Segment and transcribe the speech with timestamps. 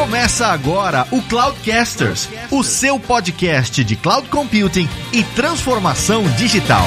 [0.00, 6.86] Começa agora o Cloudcasters, o seu podcast de cloud computing e transformação digital.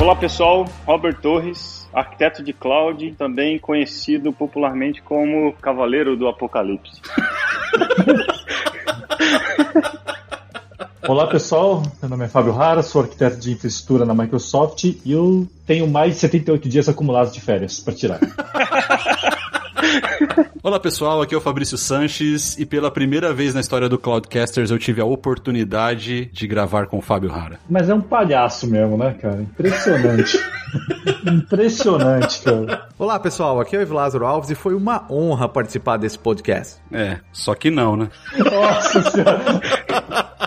[0.00, 7.00] Olá pessoal, Robert Torres, arquiteto de cloud, também conhecido popularmente como Cavaleiro do Apocalipse.
[11.06, 15.46] Olá pessoal, meu nome é Fábio Rara, sou arquiteto de infraestrutura na Microsoft e eu
[15.66, 18.20] tenho mais de 78 dias acumulados de férias para tirar.
[20.62, 24.70] Olá pessoal, aqui é o Fabrício Sanches e pela primeira vez na história do Cloudcasters
[24.70, 27.58] eu tive a oportunidade de gravar com o Fábio Rara.
[27.68, 29.42] Mas é um palhaço mesmo, né, cara?
[29.42, 30.38] Impressionante.
[31.30, 32.88] Impressionante, cara.
[32.98, 36.76] Olá pessoal, aqui é o Ivo Lázaro Alves e foi uma honra participar desse podcast.
[36.90, 38.08] É, só que não, né?
[38.38, 39.60] Nossa senhora.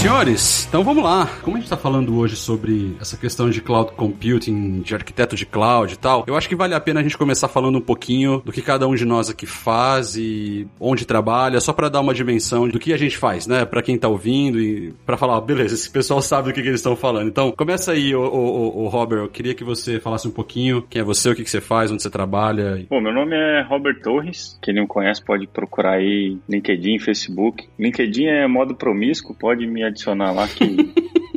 [0.00, 1.28] Senhores, então vamos lá.
[1.42, 5.44] Como a gente está falando hoje sobre essa questão de cloud computing, de arquiteto de
[5.44, 8.40] cloud e tal, eu acho que vale a pena a gente começar falando um pouquinho
[8.42, 12.14] do que cada um de nós aqui faz e onde trabalha, só para dar uma
[12.14, 13.66] dimensão do que a gente faz, né?
[13.66, 16.68] Para quem tá ouvindo e para falar, ah, beleza, esse pessoal sabe do que, que
[16.68, 17.28] eles estão falando.
[17.28, 19.18] Então, começa aí, o, o, o, Robert.
[19.18, 21.92] Eu queria que você falasse um pouquinho quem é você, o que, que você faz,
[21.92, 22.86] onde você trabalha.
[22.88, 24.58] Bom, meu nome é Robert Torres.
[24.62, 27.68] Quem não conhece pode procurar aí LinkedIn, Facebook.
[27.78, 30.92] LinkedIn é modo promíscuo, pode me adicionar lá que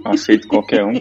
[0.05, 0.93] aceito qualquer um.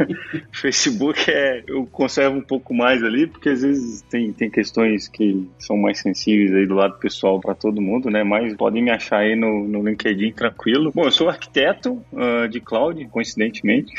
[0.52, 1.62] Facebook é.
[1.66, 5.98] Eu conservo um pouco mais ali, porque às vezes tem, tem questões que são mais
[5.98, 8.22] sensíveis aí do lado pessoal para todo mundo, né?
[8.24, 10.92] Mas podem me achar aí no, no LinkedIn tranquilo.
[10.94, 13.92] Bom, eu sou arquiteto uh, de cloud, coincidentemente.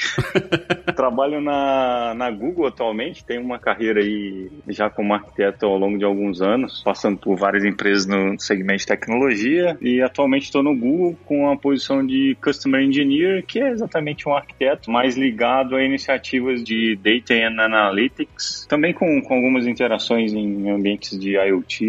[0.95, 6.05] Trabalho na, na Google atualmente, tenho uma carreira aí já como arquiteto ao longo de
[6.05, 11.17] alguns anos, passando por várias empresas no segmento de tecnologia e atualmente estou no Google
[11.25, 16.63] com a posição de Customer Engineer, que é exatamente um arquiteto, mais ligado a iniciativas
[16.63, 21.85] de Data and Analytics, também com, com algumas interações em ambientes de IoT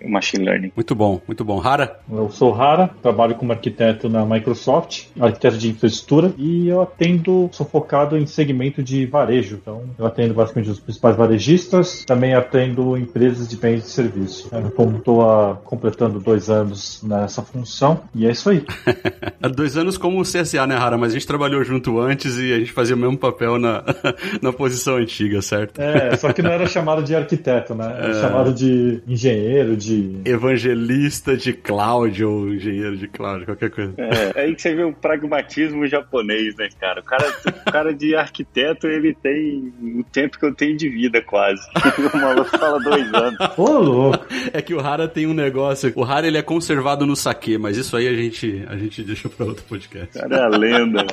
[0.00, 0.72] e Machine Learning.
[0.74, 1.58] Muito bom, muito bom.
[1.58, 2.00] Rara?
[2.10, 7.66] Eu sou Rara, trabalho como arquiteto na Microsoft, arquiteto de infraestrutura, e eu atendo, sou
[7.66, 9.58] focado em segmento de varejo.
[9.60, 14.50] Então, eu atendo basicamente os principais varejistas, também atendo empresas de bens e serviços.
[14.74, 18.64] Como estou completando dois anos nessa função, e é isso aí.
[19.54, 20.96] dois anos como CSA, né, Rara?
[20.96, 23.84] Mas a gente trabalhou trabalhou junto antes e a gente fazia o mesmo papel na,
[24.40, 25.80] na posição antiga, certo?
[25.80, 27.94] É, só que não era chamado de arquiteto, né?
[27.96, 28.20] Era é.
[28.20, 30.20] chamado de engenheiro, de.
[30.24, 33.94] Evangelista de cloud ou engenheiro de cloud, qualquer coisa.
[33.96, 37.00] É, é aí que você vê o pragmatismo japonês, né, cara?
[37.00, 41.22] O cara, o cara de arquiteto, ele tem o tempo que eu tenho de vida,
[41.22, 41.60] quase.
[42.00, 43.38] O maluco fala dois anos.
[43.56, 44.26] Ô, louco!
[44.52, 45.92] É que o Hara tem um negócio.
[45.94, 49.28] O Hara ele é conservado no saque, mas isso aí a gente, a gente deixa
[49.28, 50.18] pra outro podcast.
[50.18, 51.06] Cara é a lenda.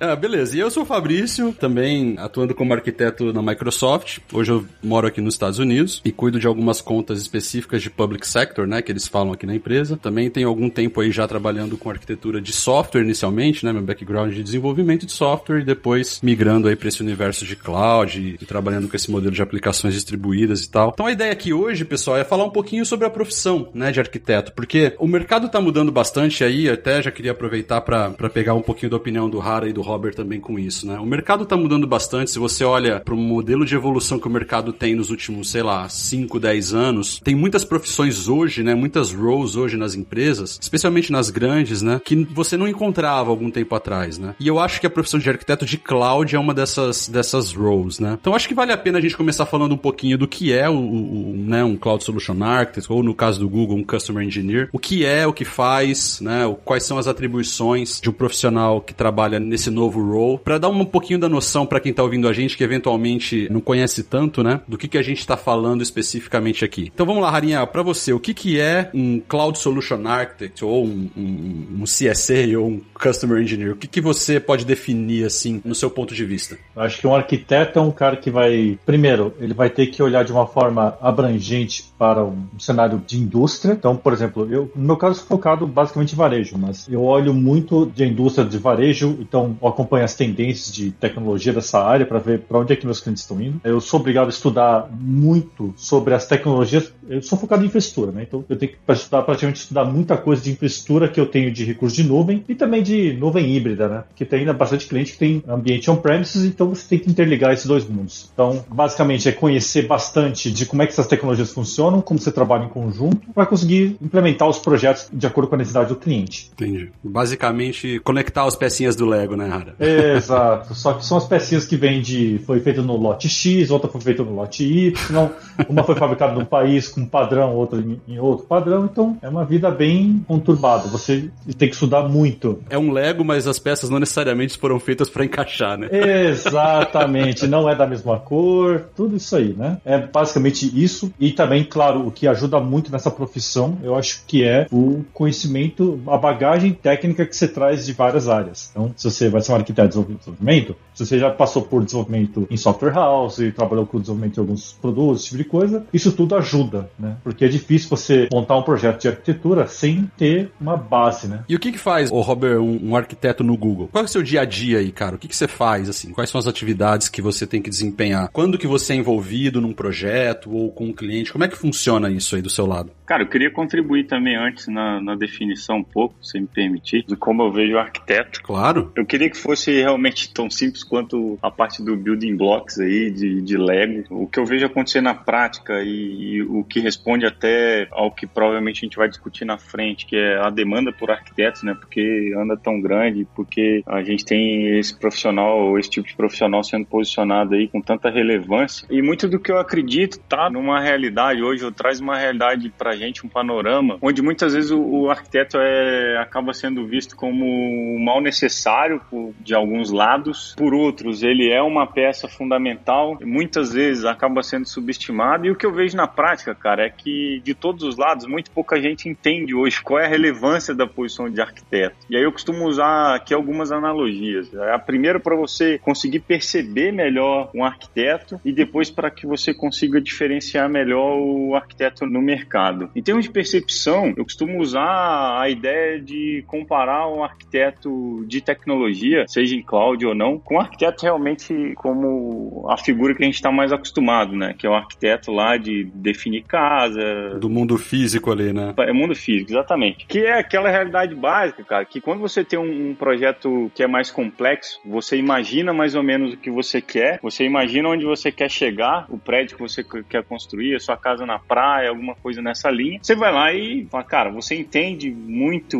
[0.00, 0.56] Ah, beleza.
[0.56, 4.18] E eu sou o Fabrício, também atuando como arquiteto na Microsoft.
[4.32, 8.26] Hoje eu moro aqui nos Estados Unidos e cuido de algumas contas específicas de public
[8.26, 9.96] sector, né, que eles falam aqui na empresa.
[9.96, 14.32] Também tenho algum tempo aí já trabalhando com arquitetura de software inicialmente, né, meu background
[14.32, 18.46] de desenvolvimento de software e depois migrando aí para esse universo de cloud e, e
[18.46, 20.90] trabalhando com esse modelo de aplicações distribuídas e tal.
[20.94, 23.98] Então a ideia aqui hoje, pessoal, é falar um pouquinho sobre a profissão, né, de
[23.98, 28.62] arquiteto, porque o mercado está mudando bastante aí, até já queria aproveitar para pegar um
[28.62, 30.98] pouquinho da opinião do Hara e do Robert também com isso, né?
[30.98, 32.30] O mercado está mudando bastante.
[32.30, 35.62] Se você olha para o modelo de evolução que o mercado tem nos últimos, sei
[35.62, 38.74] lá, 5, 10 anos, tem muitas profissões hoje, né?
[38.74, 42.00] Muitas roles hoje nas empresas, especialmente nas grandes, né?
[42.04, 44.34] Que você não encontrava algum tempo atrás, né?
[44.38, 47.98] E eu acho que a profissão de arquiteto de cloud é uma dessas, dessas roles,
[47.98, 48.18] né?
[48.20, 50.68] Então acho que vale a pena a gente começar falando um pouquinho do que é
[50.68, 54.68] o, o né, um Cloud Solution Architect, ou no caso do Google, um Customer Engineer.
[54.72, 56.42] O que é, o que faz, né?
[56.64, 60.84] Quais são as atribuições de um profissional que trabalha nesse novo role, para dar um
[60.84, 64.60] pouquinho da noção para quem tá ouvindo a gente que eventualmente não conhece tanto, né,
[64.66, 66.90] do que que a gente está falando especificamente aqui.
[66.92, 70.84] Então vamos lá, Rarinha, para você, o que que é um Cloud Solution Architect ou
[70.84, 73.72] um, um, um CSA ou um Customer Engineer?
[73.72, 76.58] O que que você pode definir assim no seu ponto de vista?
[76.74, 80.02] Eu acho que um arquiteto é um cara que vai, primeiro, ele vai ter que
[80.02, 83.72] olhar de uma forma abrangente para um cenário de indústria.
[83.72, 87.86] Então, por exemplo, eu, no meu caso, focado basicamente em varejo, mas eu olho muito
[87.86, 92.58] de indústria de varejo, então acompanho as tendências de tecnologia dessa área para ver para
[92.58, 93.60] onde é que meus clientes estão indo.
[93.64, 96.92] Eu sou obrigado a estudar muito sobre as tecnologias.
[97.08, 98.24] Eu sou focado em infraestrutura, né?
[98.26, 101.64] Então eu tenho que estudar, praticamente estudar muita coisa de infraestrutura que eu tenho de
[101.64, 104.04] recursos de nuvem e também de nuvem híbrida, né?
[104.08, 107.66] Porque tem ainda bastante cliente que tem ambiente on-premises, então você tem que interligar esses
[107.66, 108.30] dois mundos.
[108.32, 112.64] Então, basicamente, é conhecer bastante de como é que essas tecnologias funcionam, como você trabalha
[112.64, 116.50] em conjunto, para conseguir implementar os projetos de acordo com a necessidade do cliente.
[116.52, 116.90] Entendi.
[117.02, 119.74] Basicamente, conectar as pecinhas do Lego, né, Rara?
[120.16, 120.74] Exato.
[120.74, 122.40] Só que são as pecinhas que vêm de.
[122.46, 125.30] Foi feita no lote X, outra foi feita no lote Y,
[125.68, 128.84] uma foi fabricada num país com um padrão, outra em outro padrão.
[128.84, 130.88] Então, é uma vida bem conturbada.
[130.88, 132.60] Você tem que estudar muito.
[132.70, 135.88] É um Lego, mas as peças não necessariamente foram feitas para encaixar, né?
[135.90, 137.46] Exatamente.
[137.46, 139.78] não é da mesma cor, tudo isso aí, né?
[139.84, 141.12] É basicamente isso.
[141.18, 146.00] E também, claro, o que ajuda muito nessa profissão, eu acho que é o conhecimento,
[146.06, 148.70] a bagagem técnica que você traz de várias áreas.
[148.70, 152.46] Então, se você vai ser um arquiteto de desenvolvimento, se você já passou por desenvolvimento
[152.50, 156.12] em software house e trabalhou com desenvolvimento de alguns produtos, esse tipo de coisa, isso
[156.12, 157.16] tudo ajuda, né?
[157.24, 161.44] Porque é difícil você montar um projeto de arquitetura sem ter uma base, né?
[161.48, 163.88] E o que que faz, o Robert, um, um, arquiteto no Google?
[163.88, 165.16] Qual é o seu dia a dia aí, cara?
[165.16, 166.12] O que que você faz, assim?
[166.12, 168.28] Quais são as atividades que você tem que desempenhar?
[168.32, 171.32] Quando que você é envolvido num projeto ou com um cliente?
[171.32, 172.90] Como é que funciona isso aí do seu lado?
[173.08, 177.16] Cara, eu queria contribuir também antes na, na definição um pouco, se me permitir, de
[177.16, 178.42] como eu vejo o arquiteto.
[178.42, 178.92] Claro.
[178.94, 183.40] Eu queria que fosse realmente tão simples quanto a parte do building blocks aí, de,
[183.40, 184.04] de Lego.
[184.10, 188.26] O que eu vejo acontecer na prática e, e, o que responde até ao que
[188.26, 191.74] provavelmente a gente vai discutir na frente, que é a demanda por arquitetos, né?
[191.80, 196.84] Porque anda tão grande, porque a gente tem esse profissional, esse tipo de profissional sendo
[196.84, 198.86] posicionado aí com tanta relevância.
[198.90, 202.97] E muito do que eu acredito tá numa realidade hoje, eu traz uma realidade pra
[202.98, 208.02] gente, um panorama, onde muitas vezes o, o arquiteto é, acaba sendo visto como um
[208.04, 214.04] mal necessário por, de alguns lados, por outros ele é uma peça fundamental, muitas vezes
[214.04, 215.46] acaba sendo subestimado.
[215.46, 218.50] E o que eu vejo na prática, cara, é que de todos os lados, muito
[218.50, 221.96] pouca gente entende hoje qual é a relevância da posição de arquiteto.
[222.10, 224.54] E aí eu costumo usar aqui algumas analogias.
[224.54, 230.00] A primeira para você conseguir perceber melhor um arquiteto e depois para que você consiga
[230.00, 232.87] diferenciar melhor o arquiteto no mercado.
[232.94, 239.24] Em termos de percepção, eu costumo usar a ideia de comparar um arquiteto de tecnologia,
[239.28, 243.34] seja em cloud ou não, com um arquiteto realmente como a figura que a gente
[243.34, 244.54] está mais acostumado, né?
[244.56, 247.38] Que é o arquiteto lá de definir casa.
[247.38, 248.74] Do mundo físico ali, né?
[248.78, 250.06] É mundo físico, exatamente.
[250.06, 253.86] Que é aquela realidade básica, cara, que quando você tem um, um projeto que é
[253.86, 258.30] mais complexo, você imagina mais ou menos o que você quer, você imagina onde você
[258.32, 262.42] quer chegar, o prédio que você quer construir, a sua casa na praia, alguma coisa
[262.42, 262.98] nessa linha.
[263.02, 265.78] Você vai lá e fala, cara, você entende muito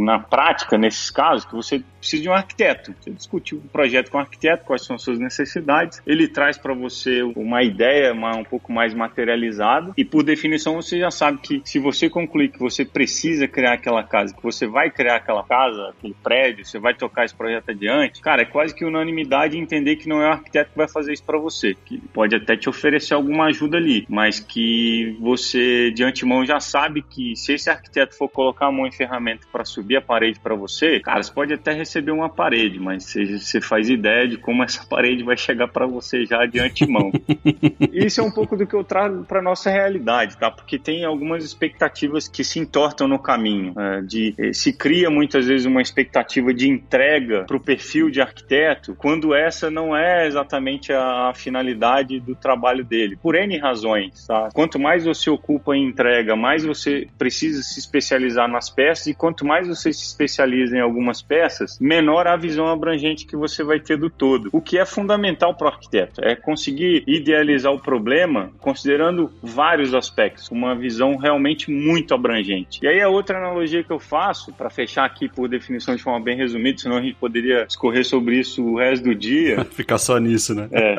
[0.00, 2.94] na prática, nesses casos, que você precisa de um arquiteto.
[3.00, 6.74] Você discute o projeto com o arquiteto, quais são as suas necessidades, ele traz para
[6.74, 11.62] você uma ideia uma, um pouco mais materializada e, por definição, você já sabe que
[11.64, 15.90] se você concluir que você precisa criar aquela casa, que você vai criar aquela casa,
[15.90, 20.08] aquele prédio, você vai tocar esse projeto adiante, cara, é quase que unanimidade entender que
[20.08, 23.14] não é o arquiteto que vai fazer isso para você, que pode até te oferecer
[23.14, 28.28] alguma ajuda ali, mas que você de antemão já sabe que se esse arquiteto for
[28.28, 31.72] colocar a mão em ferramenta para subir a parede para você, cara, você pode até
[31.72, 36.24] receber uma parede, mas você, faz ideia de como essa parede vai chegar para você
[36.24, 37.10] já de antemão.
[37.92, 40.50] Isso é um pouco do que eu trago para nossa realidade, tá?
[40.50, 43.74] Porque tem algumas expectativas que se entortam no caminho.
[43.78, 48.20] É, de eh, se cria muitas vezes uma expectativa de entrega para o perfil de
[48.20, 54.48] arquiteto, quando essa não é exatamente a finalidade do trabalho dele, por N razões, tá?
[54.52, 59.44] Quanto mais você ocupa em entrega, mais você precisa se especializar nas peças e quanto
[59.46, 63.96] mais você se especializa em algumas peças, menor a visão abrangente que você vai ter
[63.96, 64.48] do todo.
[64.52, 70.50] O que é fundamental para o arquiteto é conseguir idealizar o problema considerando vários aspectos,
[70.50, 72.80] uma visão realmente muito abrangente.
[72.82, 76.20] E aí a outra analogia que eu faço, para fechar aqui por definição de forma
[76.20, 79.64] bem resumida, senão a gente poderia escorrer sobre isso o resto do dia.
[79.70, 80.68] Ficar só nisso, né?
[80.72, 80.96] É.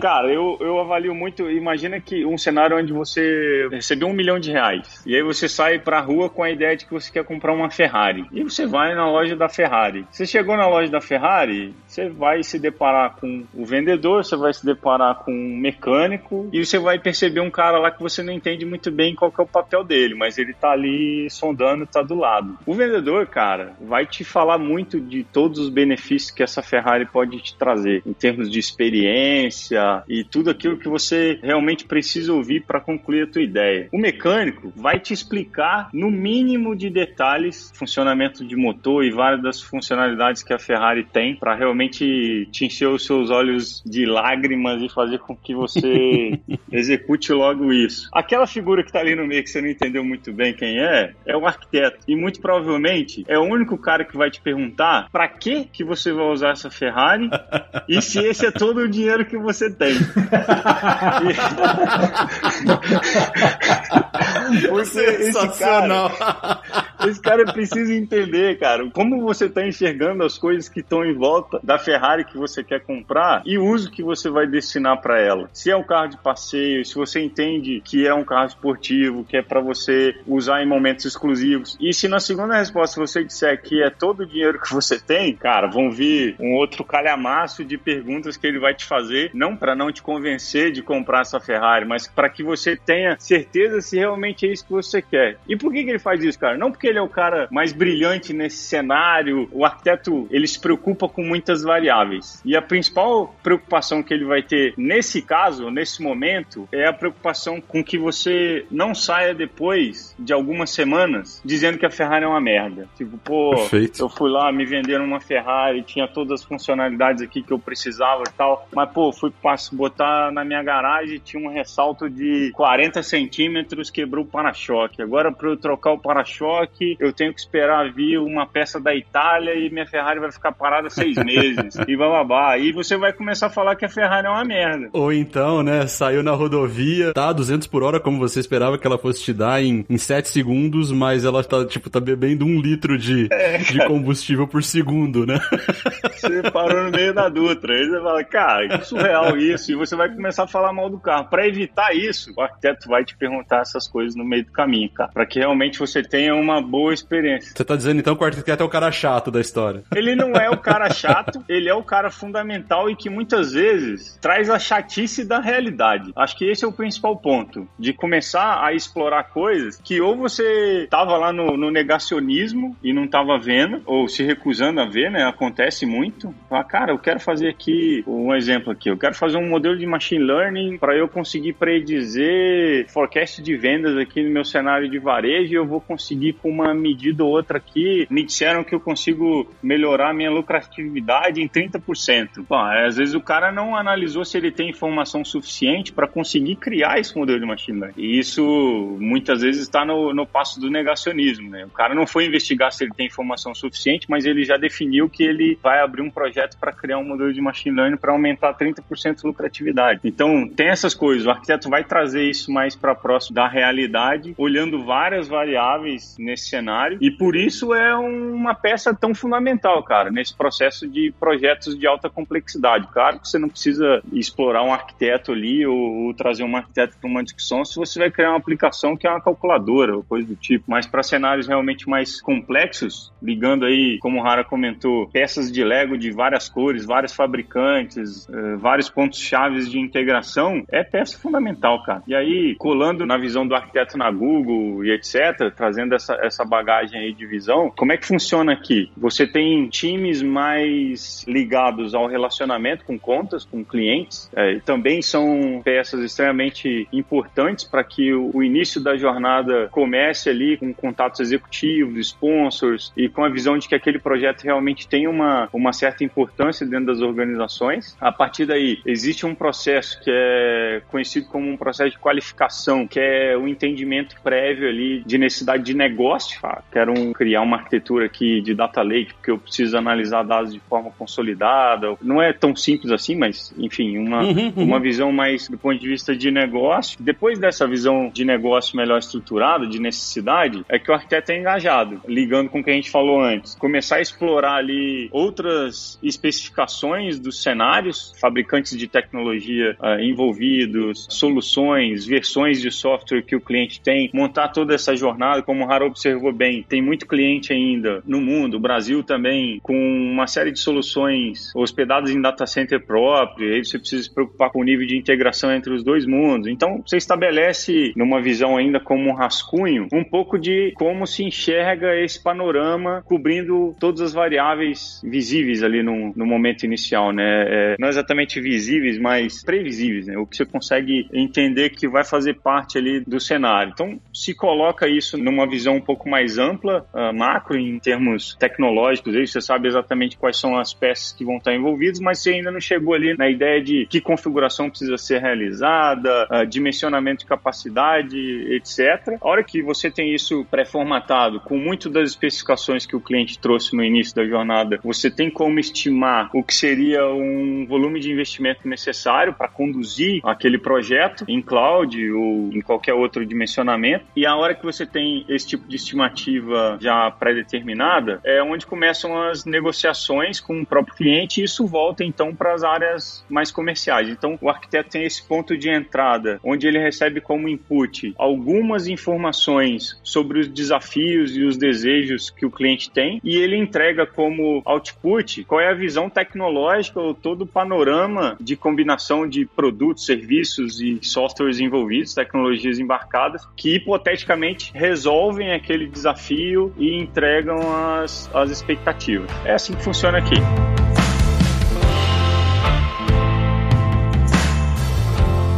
[0.00, 1.50] Cara, eu, eu avalio muito.
[1.50, 5.78] Imagina que um cenário onde você recebeu um milhão de reais e aí você sai
[5.78, 8.26] pra rua com a ideia de que você quer comprar uma Ferrari.
[8.32, 10.04] E você vai na loja da Ferrari.
[10.10, 14.52] Você chegou na loja da Ferrari, você vai se deparar com o vendedor, você vai
[14.52, 18.32] se deparar com um mecânico e você vai perceber um cara lá que você não
[18.32, 22.14] entende muito bem qual é o papel dele, mas ele tá ali sondando, tá do
[22.14, 22.58] lado.
[22.66, 27.38] O vendedor, cara, vai te falar muito de todos os benefícios que essa Ferrari pode
[27.40, 32.80] te trazer em termos de experiência e tudo aquilo que você realmente precisa ouvir para
[32.80, 33.88] concluir a tua ideia.
[33.92, 39.42] O mecânico mecânico vai te explicar no mínimo de detalhes funcionamento de motor e várias
[39.42, 44.82] das funcionalidades que a Ferrari tem para realmente te encher os seus olhos de lágrimas
[44.82, 46.40] e fazer com que você
[46.72, 48.08] execute logo isso.
[48.12, 51.12] Aquela figura que está ali no meio que você não entendeu muito bem quem é,
[51.26, 55.28] é o arquiteto e muito provavelmente é o único cara que vai te perguntar para
[55.28, 57.28] que que você vai usar essa Ferrari
[57.88, 59.94] e se esse é todo o dinheiro que você tem.
[64.68, 66.62] Porque esse cara,
[67.06, 71.60] esse cara precisa entender, cara, como você está enxergando as coisas que estão em volta
[71.62, 75.48] da Ferrari que você quer comprar e o uso que você vai destinar para ela.
[75.52, 79.36] Se é um carro de passeio, se você entende que é um carro esportivo, que
[79.36, 81.76] é para você usar em momentos exclusivos.
[81.80, 85.34] E se na segunda resposta você disser que é todo o dinheiro que você tem,
[85.34, 89.74] cara, vão vir um outro calhamaço de perguntas que ele vai te fazer, não para
[89.74, 94.46] não te convencer de comprar essa Ferrari, mas para que você tenha certeza se realmente
[94.46, 95.38] é isso que você quer.
[95.48, 96.56] E por que, que ele faz isso, cara?
[96.56, 101.08] Não porque ele é o cara mais brilhante nesse cenário, o arquiteto ele se preocupa
[101.08, 102.40] com muitas variáveis.
[102.44, 107.60] E a principal preocupação que ele vai ter nesse caso, nesse momento, é a preocupação
[107.60, 112.40] com que você não saia depois de algumas semanas dizendo que a Ferrari é uma
[112.40, 112.88] merda.
[112.96, 114.02] Tipo, pô, Perfeito.
[114.02, 118.22] eu fui lá, me venderam uma Ferrari, tinha todas as funcionalidades aqui que eu precisava
[118.26, 119.32] e tal, mas pô, fui
[119.72, 125.02] botar na minha garagem tinha um ressalto de 40 centímetros, quebrou o para-choque.
[125.02, 129.54] Agora, para eu trocar o para-choque, eu tenho que esperar vir uma peça da Itália
[129.54, 131.76] e minha Ferrari vai ficar parada seis meses.
[131.86, 132.58] e bababá.
[132.58, 134.88] E você vai começar a falar que a Ferrari é uma merda.
[134.92, 138.98] Ou então, né, saiu na rodovia, tá 200 por hora, como você esperava que ela
[138.98, 142.98] fosse te dar em, em 7 segundos, mas ela tá, tipo, tá bebendo um litro
[142.98, 145.38] de, é, de combustível por segundo, né?
[146.16, 147.74] Você parou no meio da Dutra.
[147.74, 149.70] Aí você fala, cara, que surreal isso.
[149.70, 151.28] E você vai começar a falar mal do carro.
[151.28, 155.10] Para evitar isso, o arquiteto vai te perguntar essas coisas no meio do caminho, cara.
[155.12, 157.52] Para que realmente você tenha uma boa experiência.
[157.54, 159.82] Você tá dizendo então que o arquiteto é o cara chato da história?
[159.94, 164.18] Ele não é o cara chato, ele é o cara fundamental e que muitas vezes
[164.20, 166.12] traz a chatice da realidade.
[166.16, 167.68] Acho que esse é o principal ponto.
[167.78, 173.06] De começar a explorar coisas que ou você tava lá no, no negacionismo e não
[173.06, 175.24] tava vendo, ou se recusando a ver, né?
[175.24, 176.34] Acontece muito.
[176.48, 178.88] Fala, cara, eu quero fazer aqui um exemplo aqui.
[178.88, 183.96] Eu quero fazer um modelo de machine learning para eu conseguir predizer forecast de vendas
[183.98, 185.52] aqui no meu cenário de varejo.
[185.52, 188.06] E eu vou conseguir com uma medida ou outra aqui.
[188.08, 192.44] Me disseram que eu consigo melhorar minha lucratividade em 30%.
[192.48, 197.00] Bom, às vezes o cara não analisou se ele tem informação suficiente para conseguir criar
[197.00, 198.00] esse modelo de machine learning.
[198.00, 201.50] E isso muitas vezes está no, no passo do negacionismo.
[201.50, 201.64] Né?
[201.64, 205.24] O cara não foi investigar se ele tem informação suficiente, mas ele já definiu que
[205.24, 209.24] ele vai abrir um projeto para criar um modelo de machine learning para aumentar 30%
[209.24, 210.00] a lucratividade.
[210.04, 211.26] Então, tem essas coisas.
[211.26, 216.98] O arquiteto vai trazer isso mais para próximo da realidade, olhando várias variáveis nesse cenário,
[217.00, 222.10] e por isso é uma peça tão fundamental, cara, nesse processo de projetos de alta
[222.10, 222.88] complexidade.
[222.92, 227.08] Claro que você não precisa explorar um arquiteto ali ou, ou trazer um arquiteto para
[227.08, 230.36] uma discussão se você vai criar uma aplicação que é uma calculadora ou coisa do
[230.36, 235.64] tipo, mas para cenários realmente mais complexos, ligando aí, como o Rara comentou, peças de
[235.64, 241.82] Lego de várias cores, vários fabricantes, uh, vários pontos chaves de integração, é peça fundamental,
[241.82, 242.02] cara.
[242.06, 247.00] E aí, colando na visão do arquiteto na Google e etc., trazendo essa, essa bagagem
[247.00, 248.90] aí de visão, como é que funciona aqui?
[248.96, 256.00] Você tem times mais ligados ao relacionamento com contas, com clientes, é, também são peças
[256.00, 262.92] extremamente importantes para que o, o início da jornada comece ali com contatos executivos, sponsors
[262.96, 266.86] e com a visão de que aquele projeto realmente tem uma, uma certa importância dentro
[266.86, 267.96] das organizações.
[268.00, 273.00] A partir daí, existe um processo que é conhecido como um processo de qualificação, que
[273.00, 276.38] é o entendimento prévio ali de necessidade de negócio.
[276.42, 280.52] Ah, quero um, criar uma arquitetura aqui de data lake, porque eu preciso analisar dados
[280.52, 281.96] de forma consolidada.
[282.02, 284.64] Não é tão simples assim, mas, enfim, uma, uhum, uhum.
[284.64, 286.98] uma visão mais do ponto de vista de negócio.
[287.00, 292.00] Depois dessa visão de negócio melhor estruturada, de necessidade, é que o arquiteto é engajado,
[292.06, 293.54] ligando com o que a gente falou antes.
[293.54, 302.60] Começar a explorar ali outras especificações dos cenários, fabricantes de tecnologia uh, envolvidos, soluções, versões
[302.60, 306.62] de software que o cliente tem, montar toda essa jornada, como o observou observou bem,
[306.62, 312.10] tem muito cliente ainda no mundo, o Brasil também, com uma série de soluções hospedadas
[312.10, 315.72] em data center próprio, aí você precisa se preocupar com o nível de integração entre
[315.72, 316.48] os dois mundos.
[316.48, 321.94] Então, você estabelece, numa visão ainda como um rascunho, um pouco de como se enxerga
[321.96, 327.44] esse panorama cobrindo todas as variáveis visíveis ali no, no momento inicial, né?
[327.48, 330.16] É, não exatamente visíveis, mas previsíveis, né?
[330.16, 333.72] O que você consegue entender que vai fazer parte ali do cenário.
[333.72, 339.14] Então, se coloca isso numa visão um pouco mais ampla, uh, macro, em termos tecnológicos,
[339.14, 342.50] aí você sabe exatamente quais são as peças que vão estar envolvidas, mas você ainda
[342.50, 348.18] não chegou ali na ideia de que configuração precisa ser realizada, uh, dimensionamento de capacidade,
[348.54, 349.16] etc.
[349.20, 353.76] A hora que você tem isso pré-formatado, com muito das especificações que o cliente trouxe
[353.76, 358.66] no início da jornada, você tem como estimar o que seria um volume de investimento
[358.66, 364.06] necessário para conduzir aquele projeto em cloud ou em qualquer outro dimensionamento.
[364.16, 369.20] E a hora que você tem esse tipo de estimativa já pré-determinada, é onde começam
[369.22, 374.08] as negociações com o próprio cliente e isso volta então para as áreas mais comerciais.
[374.08, 379.98] Então o arquiteto tem esse ponto de entrada, onde ele recebe como input algumas informações
[380.02, 385.44] sobre os desafios e os desejos que o cliente tem e ele entrega como output
[385.44, 390.98] qual é a visão tecnológica ou todo o panorama de combinação de produtos, serviços e
[391.02, 397.58] softwares envolvidos, tecnologias embarcadas, que hipoteticamente resolvem aquele desafio e entregam
[398.00, 399.28] as, as expectativas.
[399.44, 400.36] É assim que funciona aqui.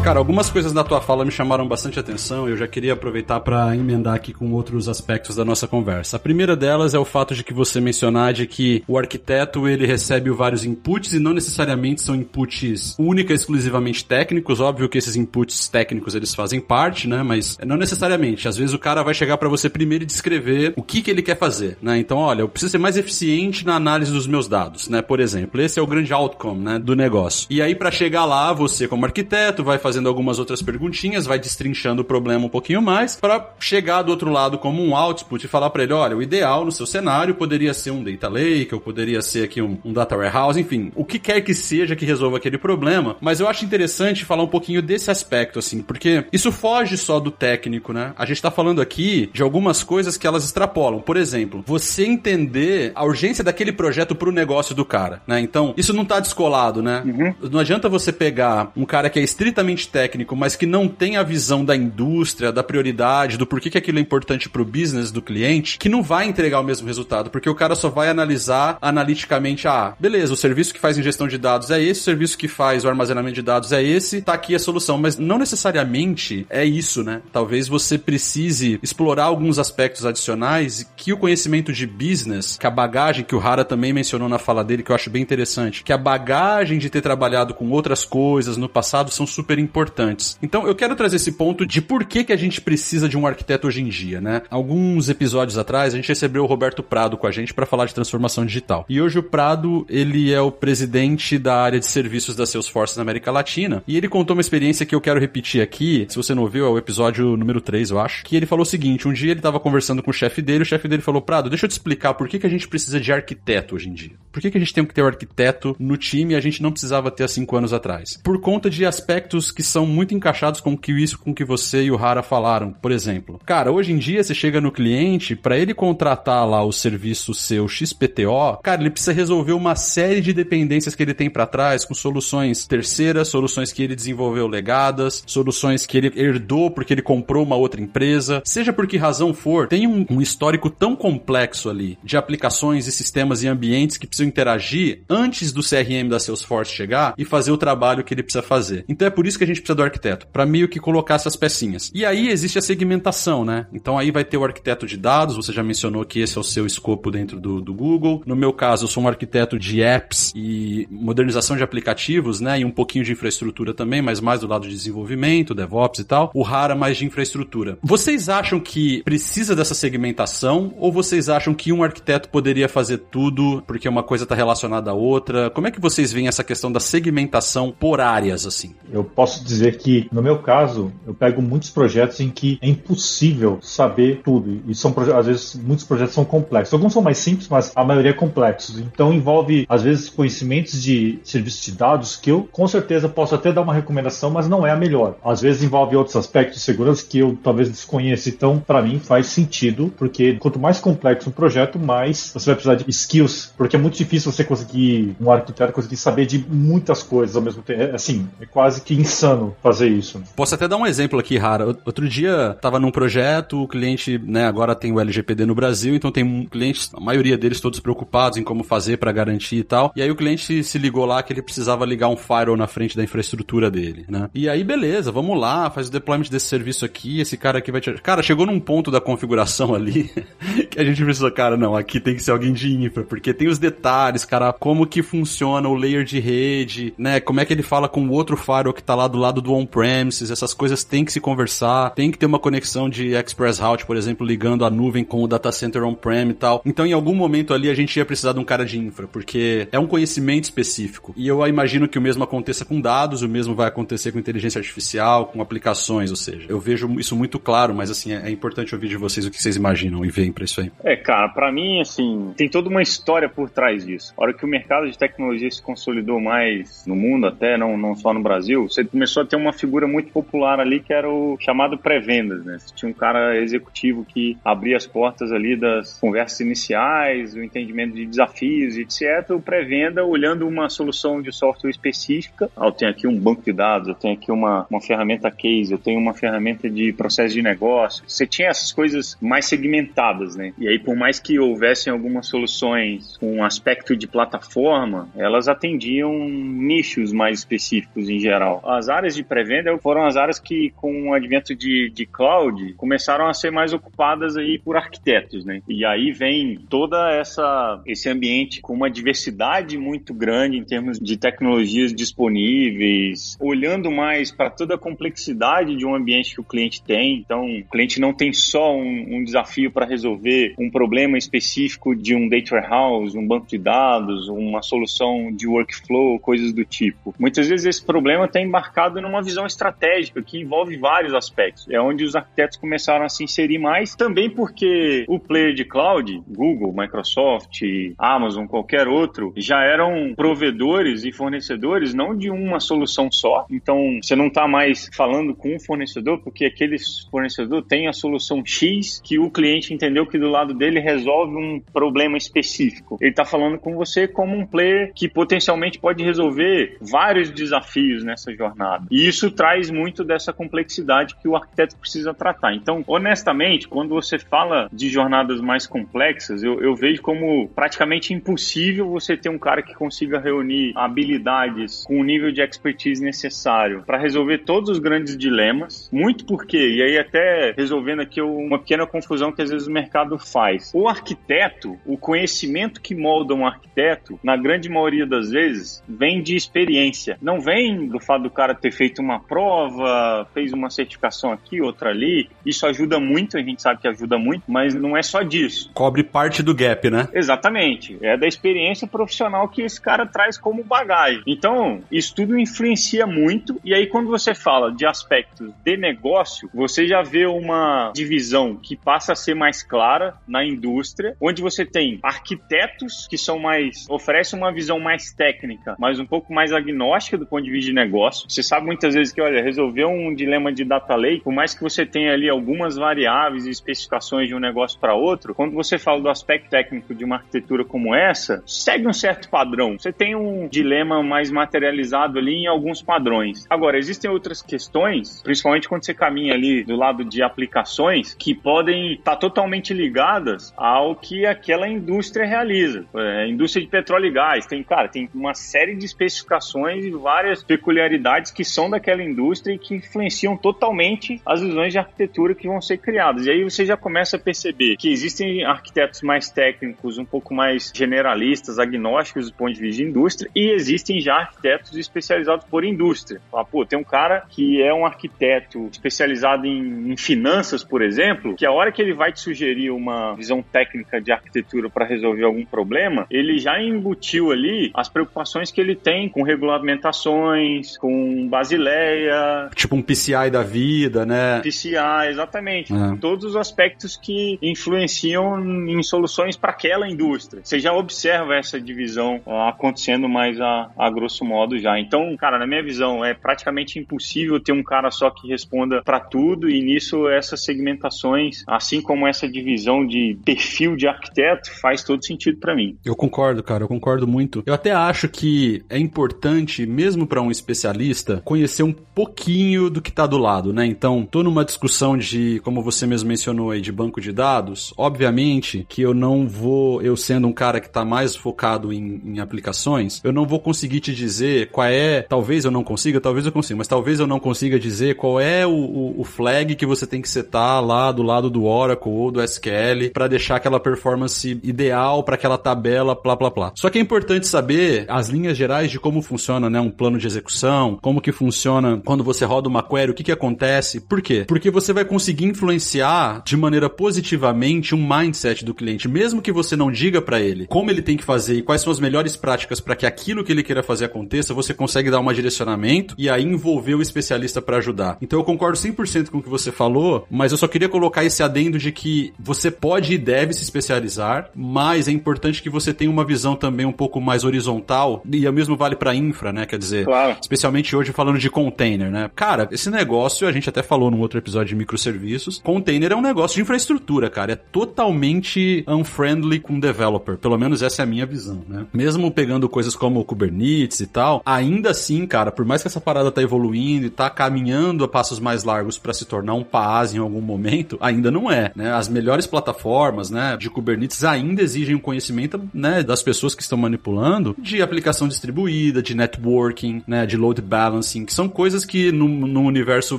[0.09, 3.77] Cara, algumas coisas da tua fala me chamaram bastante atenção eu já queria aproveitar para
[3.77, 6.17] emendar aqui com outros aspectos da nossa conversa.
[6.17, 9.87] A primeira delas é o fato de que você mencionar de que o arquiteto ele
[9.87, 14.61] recebe vários inputs e não necessariamente são inputs única exclusivamente técnicos.
[14.61, 17.23] Óbvio que esses inputs técnicos eles fazem parte, né?
[17.23, 18.49] Mas não necessariamente.
[18.49, 21.21] Às vezes o cara vai chegar para você primeiro e descrever o que que ele
[21.21, 21.99] quer fazer, né?
[21.99, 25.03] Então, olha, eu preciso ser mais eficiente na análise dos meus dados, né?
[25.03, 27.47] Por exemplo, esse é o grande outcome, né, do negócio.
[27.51, 31.39] E aí para chegar lá, você como arquiteto vai fazer fazendo algumas outras perguntinhas, vai
[31.39, 35.49] destrinchando o problema um pouquinho mais, para chegar do outro lado como um output e
[35.49, 38.81] falar para ele: olha, o ideal no seu cenário poderia ser um data lake, ou
[38.81, 42.37] poderia ser aqui um, um data warehouse, enfim, o que quer que seja que resolva
[42.37, 43.17] aquele problema.
[43.21, 47.31] Mas eu acho interessante falar um pouquinho desse aspecto, assim, porque isso foge só do
[47.31, 48.13] técnico, né?
[48.17, 51.01] A gente tá falando aqui de algumas coisas que elas extrapolam.
[51.01, 55.41] Por exemplo, você entender a urgência daquele projeto pro negócio do cara, né?
[55.41, 57.03] Então, isso não tá descolado, né?
[57.05, 57.35] Uhum.
[57.51, 61.23] Não adianta você pegar um cara que é estritamente técnico, mas que não tem a
[61.23, 65.79] visão da indústria, da prioridade, do porquê que aquilo é importante pro business do cliente,
[65.79, 69.95] que não vai entregar o mesmo resultado, porque o cara só vai analisar analiticamente, ah,
[69.99, 72.89] beleza, o serviço que faz ingestão de dados é esse, o serviço que faz o
[72.89, 77.23] armazenamento de dados é esse, tá aqui a solução, mas não necessariamente é isso, né?
[77.33, 83.25] Talvez você precise explorar alguns aspectos adicionais que o conhecimento de business, que a bagagem
[83.25, 85.99] que o Hara também mencionou na fala dele, que eu acho bem interessante, que a
[85.99, 90.39] bagagem de ter trabalhado com outras coisas no passado são super importantes.
[90.43, 93.27] Então eu quero trazer esse ponto de por que, que a gente precisa de um
[93.27, 94.43] arquiteto hoje em dia, né?
[94.51, 97.95] Alguns episódios atrás a gente recebeu o Roberto Prado com a gente para falar de
[97.95, 98.87] transformação digital.
[98.89, 103.03] E hoje o Prado, ele é o presidente da área de serviços da Salesforce na
[103.03, 106.07] América Latina, e ele contou uma experiência que eu quero repetir aqui.
[106.09, 108.67] Se você não ouviu, é o episódio número 3, eu acho, que ele falou o
[108.67, 111.51] seguinte, um dia ele estava conversando com o chefe dele, o chefe dele falou: "Prado,
[111.51, 114.13] deixa eu te explicar por que, que a gente precisa de arquiteto hoje em dia.
[114.33, 116.63] Por que, que a gente tem que ter um arquiteto no time e a gente
[116.63, 118.19] não precisava ter há cinco anos atrás?
[118.23, 121.91] Por conta de aspectos que são muito encaixados com que isso com que você e
[121.91, 122.71] o Hara falaram.
[122.71, 126.71] Por exemplo, cara, hoje em dia você chega no cliente, para ele contratar lá o
[126.71, 131.45] serviço seu XPTO, cara, ele precisa resolver uma série de dependências que ele tem para
[131.45, 137.03] trás com soluções terceiras, soluções que ele desenvolveu legadas, soluções que ele herdou porque ele
[137.03, 141.69] comprou uma outra empresa, seja por que razão for, tem um, um histórico tão complexo
[141.69, 146.73] ali de aplicações e sistemas e ambientes que precisam interagir antes do CRM da Salesforce
[146.73, 148.85] chegar e fazer o trabalho que ele precisa fazer.
[148.89, 151.37] Então é por isso que a gente precisa do arquiteto, para meio que colocar essas
[151.37, 151.91] pecinhas.
[151.95, 153.67] E aí existe a segmentação, né?
[153.73, 156.45] Então aí vai ter o arquiteto de dados, você já mencionou que esse é o
[156.45, 158.23] seu escopo dentro do, do Google.
[158.27, 162.61] No meu caso, eu sou um arquiteto de apps e modernização de aplicativos, né?
[162.61, 166.31] E um pouquinho de infraestrutura também, mas mais do lado de desenvolvimento, DevOps e tal.
[166.35, 167.79] O Rara mais de infraestrutura.
[167.83, 173.63] Vocês acham que precisa dessa segmentação ou vocês acham que um arquiteto poderia fazer tudo
[173.67, 175.51] porque uma coisa está relacionada à outra?
[175.51, 178.75] Como é que vocês veem essa questão da segmentação por áreas assim?
[178.93, 182.69] Eu posso posso dizer que, no meu caso, eu pego muitos projetos em que é
[182.69, 184.61] impossível saber tudo.
[184.67, 186.75] E são às vezes muitos projetos são complexos.
[186.75, 188.79] Alguns são mais simples, mas a maioria é complexos.
[188.79, 193.53] Então envolve às vezes conhecimentos de serviços de dados que eu com certeza posso até
[193.53, 195.17] dar uma recomendação, mas não é a melhor.
[195.25, 198.29] Às vezes envolve outros aspectos de segurança que eu talvez desconheça.
[198.29, 202.75] Então, para mim faz sentido, porque quanto mais complexo um projeto, mais você vai precisar
[202.75, 207.37] de skills, porque é muito difícil você conseguir um arquiteto conseguir saber de muitas coisas
[207.37, 207.83] ao mesmo tempo.
[207.83, 209.28] É, assim, é quase que insano
[209.63, 210.23] fazer isso.
[210.37, 211.67] Posso até dar um exemplo aqui, Rara.
[211.67, 216.11] Outro dia estava num projeto, o cliente, né, agora tem o LGPD no Brasil, então
[216.11, 219.93] tem clientes, a maioria deles todos preocupados em como fazer para garantir e tal.
[219.95, 222.97] E aí o cliente se ligou lá que ele precisava ligar um firewall na frente
[222.97, 224.29] da infraestrutura dele, né?
[224.35, 227.81] E aí beleza, vamos lá, faz o deployment desse serviço aqui, esse cara aqui vai
[227.81, 227.93] te...
[227.95, 230.11] Cara, chegou num ponto da configuração ali
[230.71, 233.49] que a gente pensou, cara, não, aqui tem que ser alguém de infra, porque tem
[233.49, 237.21] os detalhes, cara, como que funciona o layer de rede, né?
[237.21, 239.53] Como é que ele fala com o outro firewall que tá lá do lado do
[239.53, 243.85] on-premises, essas coisas tem que se conversar, tem que ter uma conexão de Express Route,
[243.85, 246.63] por exemplo, ligando a nuvem com o data center on-prem e tal.
[246.65, 249.69] Então, em algum momento ali, a gente ia precisar de um cara de infra, porque
[249.71, 251.13] é um conhecimento específico.
[251.17, 254.59] E eu imagino que o mesmo aconteça com dados, o mesmo vai acontecer com inteligência
[254.59, 258.75] artificial, com aplicações, ou seja, eu vejo isso muito claro, mas assim, é, é importante
[258.75, 260.71] ouvir de vocês o que vocês imaginam e veem para isso aí.
[260.85, 264.13] É, cara, para mim, assim, tem toda uma história por trás disso.
[264.17, 267.95] A hora que o mercado de tecnologia se consolidou mais no mundo, até não, não
[267.95, 271.37] só no Brasil, você começou a ter uma figura muito popular ali que era o
[271.41, 272.57] chamado pré-vendas, né?
[272.75, 278.07] Tinha um cara executivo que abria as portas ali das conversas iniciais, o entendimento de
[278.07, 279.31] desafios, etc.
[279.31, 282.51] O pré-venda olhando uma solução de software específica.
[282.57, 285.73] Ah, eu tenho aqui um banco de dados, eu tenho aqui uma, uma ferramenta case,
[285.73, 288.03] eu tenho uma ferramenta de processo de negócio.
[288.07, 290.53] Você tinha essas coisas mais segmentadas, né?
[290.59, 296.29] E aí, por mais que houvessem algumas soluções com um aspecto de plataforma, elas atendiam
[296.29, 298.63] nichos mais específicos em geral.
[298.65, 303.27] As áreas de pré-venda foram as áreas que, com o advento de, de cloud, começaram
[303.27, 305.63] a ser mais ocupadas aí por arquitetos, né?
[305.69, 311.17] E aí vem toda essa esse ambiente com uma diversidade muito grande em termos de
[311.17, 317.19] tecnologias disponíveis, olhando mais para toda a complexidade de um ambiente que o cliente tem.
[317.19, 322.15] Então, o cliente não tem só um, um desafio para resolver um problema específico de
[322.15, 327.15] um data warehouse, um banco de dados, uma solução de workflow, coisas do tipo.
[327.19, 331.69] Muitas vezes esse problema está embarcado numa visão estratégica que envolve vários aspectos.
[331.71, 336.23] É onde os arquitetos começaram a se inserir mais, também porque o player de cloud,
[336.27, 337.63] Google, Microsoft,
[337.99, 343.47] Amazon, qualquer outro, já eram provedores e fornecedores não de uma solução só.
[343.51, 346.77] Então, você não está mais falando com um fornecedor porque aquele
[347.11, 351.61] fornecedor tem a solução X que o cliente entendeu que do lado dele resolve um
[351.73, 352.97] problema específico.
[353.01, 358.35] Ele está falando com você como um player que potencialmente pode resolver vários desafios nessa
[358.35, 358.68] jornada.
[358.91, 362.55] E isso traz muito dessa complexidade que o arquiteto precisa tratar.
[362.55, 368.91] Então, honestamente, quando você fala de jornadas mais complexas, eu, eu vejo como praticamente impossível
[368.91, 373.99] você ter um cara que consiga reunir habilidades com o nível de expertise necessário para
[373.99, 375.89] resolver todos os grandes dilemas.
[375.93, 380.19] Muito porque, e aí até resolvendo aqui uma pequena confusão que às vezes o mercado
[380.19, 380.73] faz.
[380.75, 386.37] O arquiteto, o conhecimento que molda um arquiteto, na grande maioria das vezes, vem de
[386.37, 387.17] experiência.
[387.21, 391.91] Não vem do fato do cara ter feito uma prova, fez uma certificação aqui, outra
[391.91, 392.29] ali.
[392.45, 395.71] Isso ajuda muito, a gente sabe que ajuda muito, mas não é só disso.
[395.75, 397.09] Cobre parte do gap, né?
[397.13, 397.99] Exatamente.
[398.01, 401.23] É da experiência profissional que esse cara traz como bagagem.
[401.27, 403.61] Então, isso tudo influencia muito.
[403.65, 408.77] E aí, quando você fala de aspectos de negócio, você já vê uma divisão que
[408.77, 414.39] passa a ser mais clara na indústria, onde você tem arquitetos que são mais oferecem
[414.39, 418.29] uma visão mais técnica, mas um pouco mais agnóstica do ponto de vista de negócio.
[418.29, 421.63] Você sabe muitas vezes que, olha, resolver um dilema de data lake, por mais que
[421.63, 426.01] você tenha ali algumas variáveis e especificações de um negócio para outro, quando você fala
[426.01, 429.79] do aspecto técnico de uma arquitetura como essa, segue um certo padrão.
[429.79, 433.47] Você tem um dilema mais materializado ali em alguns padrões.
[433.51, 438.95] Agora, existem outras questões, principalmente quando você caminha ali do lado de aplicações, que podem
[438.95, 442.87] estar tá totalmente ligadas ao que aquela indústria realiza.
[442.95, 447.43] É, indústria de petróleo e gás tem, cara, tem uma série de especificações e várias
[447.43, 452.61] peculiaridades que são daquela indústria e que influenciam totalmente as visões de arquitetura que vão
[452.61, 453.27] ser criadas.
[453.27, 457.73] E aí você já começa a perceber que existem arquitetos mais técnicos, um pouco mais
[457.75, 463.21] generalistas, agnósticos do ponto de vista de indústria, e existem já arquitetos especializados por indústria.
[463.29, 468.37] Fala, pô, tem um cara que é um arquiteto especializado em, em finanças, por exemplo,
[468.37, 472.23] que a hora que ele vai te sugerir uma visão técnica de arquitetura para resolver
[472.23, 479.51] algum problema, ele já embutiu ali as preocupações que ele tem com regulamentações, com Basileia.
[479.55, 481.41] Tipo um PCI da vida, né?
[481.41, 482.73] PCI, exatamente.
[482.73, 482.97] É.
[483.01, 487.43] Todos os aspectos que influenciam em soluções para aquela indústria.
[487.45, 491.79] Você já observa essa divisão acontecendo mais a, a grosso modo já.
[491.79, 496.01] Então, cara, na minha visão, é praticamente impossível ter um cara só que responda para
[496.01, 502.05] tudo e nisso essas segmentações, assim como essa divisão de perfil de arquiteto, faz todo
[502.05, 502.77] sentido para mim.
[502.85, 504.43] Eu concordo, cara, eu concordo muito.
[504.47, 509.93] Eu até acho que é importante, mesmo para um especialista, conhecer um pouquinho do que
[509.93, 510.67] tá do lado, né?
[510.67, 514.73] Então, tô numa discussão de, como você mesmo mencionou aí, de banco de dados.
[514.77, 519.21] Obviamente que eu não vou, eu sendo um cara que tá mais focado em, em
[519.21, 523.33] aplicações, eu não vou conseguir te dizer qual é, talvez eu não consiga, talvez eu
[523.33, 526.87] consiga, mas talvez eu não consiga dizer qual é o, o, o flag que você
[526.87, 531.41] tem que setar lá do lado do Oracle ou do SQL para deixar aquela performance
[531.43, 533.53] ideal para aquela tabela, blá blá blá.
[533.55, 537.07] Só que é importante saber as linhas gerais de como funciona, né, um plano de
[537.07, 541.25] execução, como que funciona quando você roda uma query, o que que acontece, por quê?
[541.27, 546.57] Porque você vai conseguir influenciar de maneira positivamente um mindset do cliente, mesmo que você
[546.57, 549.61] não diga para ele como ele tem que fazer e quais são as melhores práticas
[549.61, 553.23] para que aquilo que ele queira fazer aconteça, você consegue dar um direcionamento e aí
[553.23, 554.97] envolver o especialista para ajudar.
[555.01, 558.23] Então eu concordo 100% com o que você falou, mas eu só queria colocar esse
[558.23, 562.91] adendo de que você pode e deve se especializar, mas é importante que você tenha
[562.91, 566.47] uma visão também um pouco mais horizontal e o mesmo vale para infra, né?
[566.47, 567.17] Quer dizer, claro.
[567.21, 569.11] especialmente hoje falando de container, né?
[569.17, 572.41] Cara, esse negócio a gente até falou num outro episódio de microserviços.
[572.45, 577.17] Container é um negócio de infraestrutura, cara, é totalmente unfriendly com developer.
[577.19, 578.67] Pelo menos essa é a minha visão, né?
[578.73, 583.11] Mesmo pegando coisas como Kubernetes e tal, ainda assim, cara, por mais que essa parada
[583.11, 586.99] tá evoluindo e tá caminhando a passos mais largos para se tornar um PaaS em
[586.99, 588.73] algum momento, ainda não é, né?
[588.73, 593.59] As melhores plataformas, né, de Kubernetes ainda exigem um conhecimento, né, das pessoas que estão
[593.59, 597.43] manipulando de aplicação distribuída, de networking, né, de load
[597.79, 599.99] balancing, que são coisas que no, no universo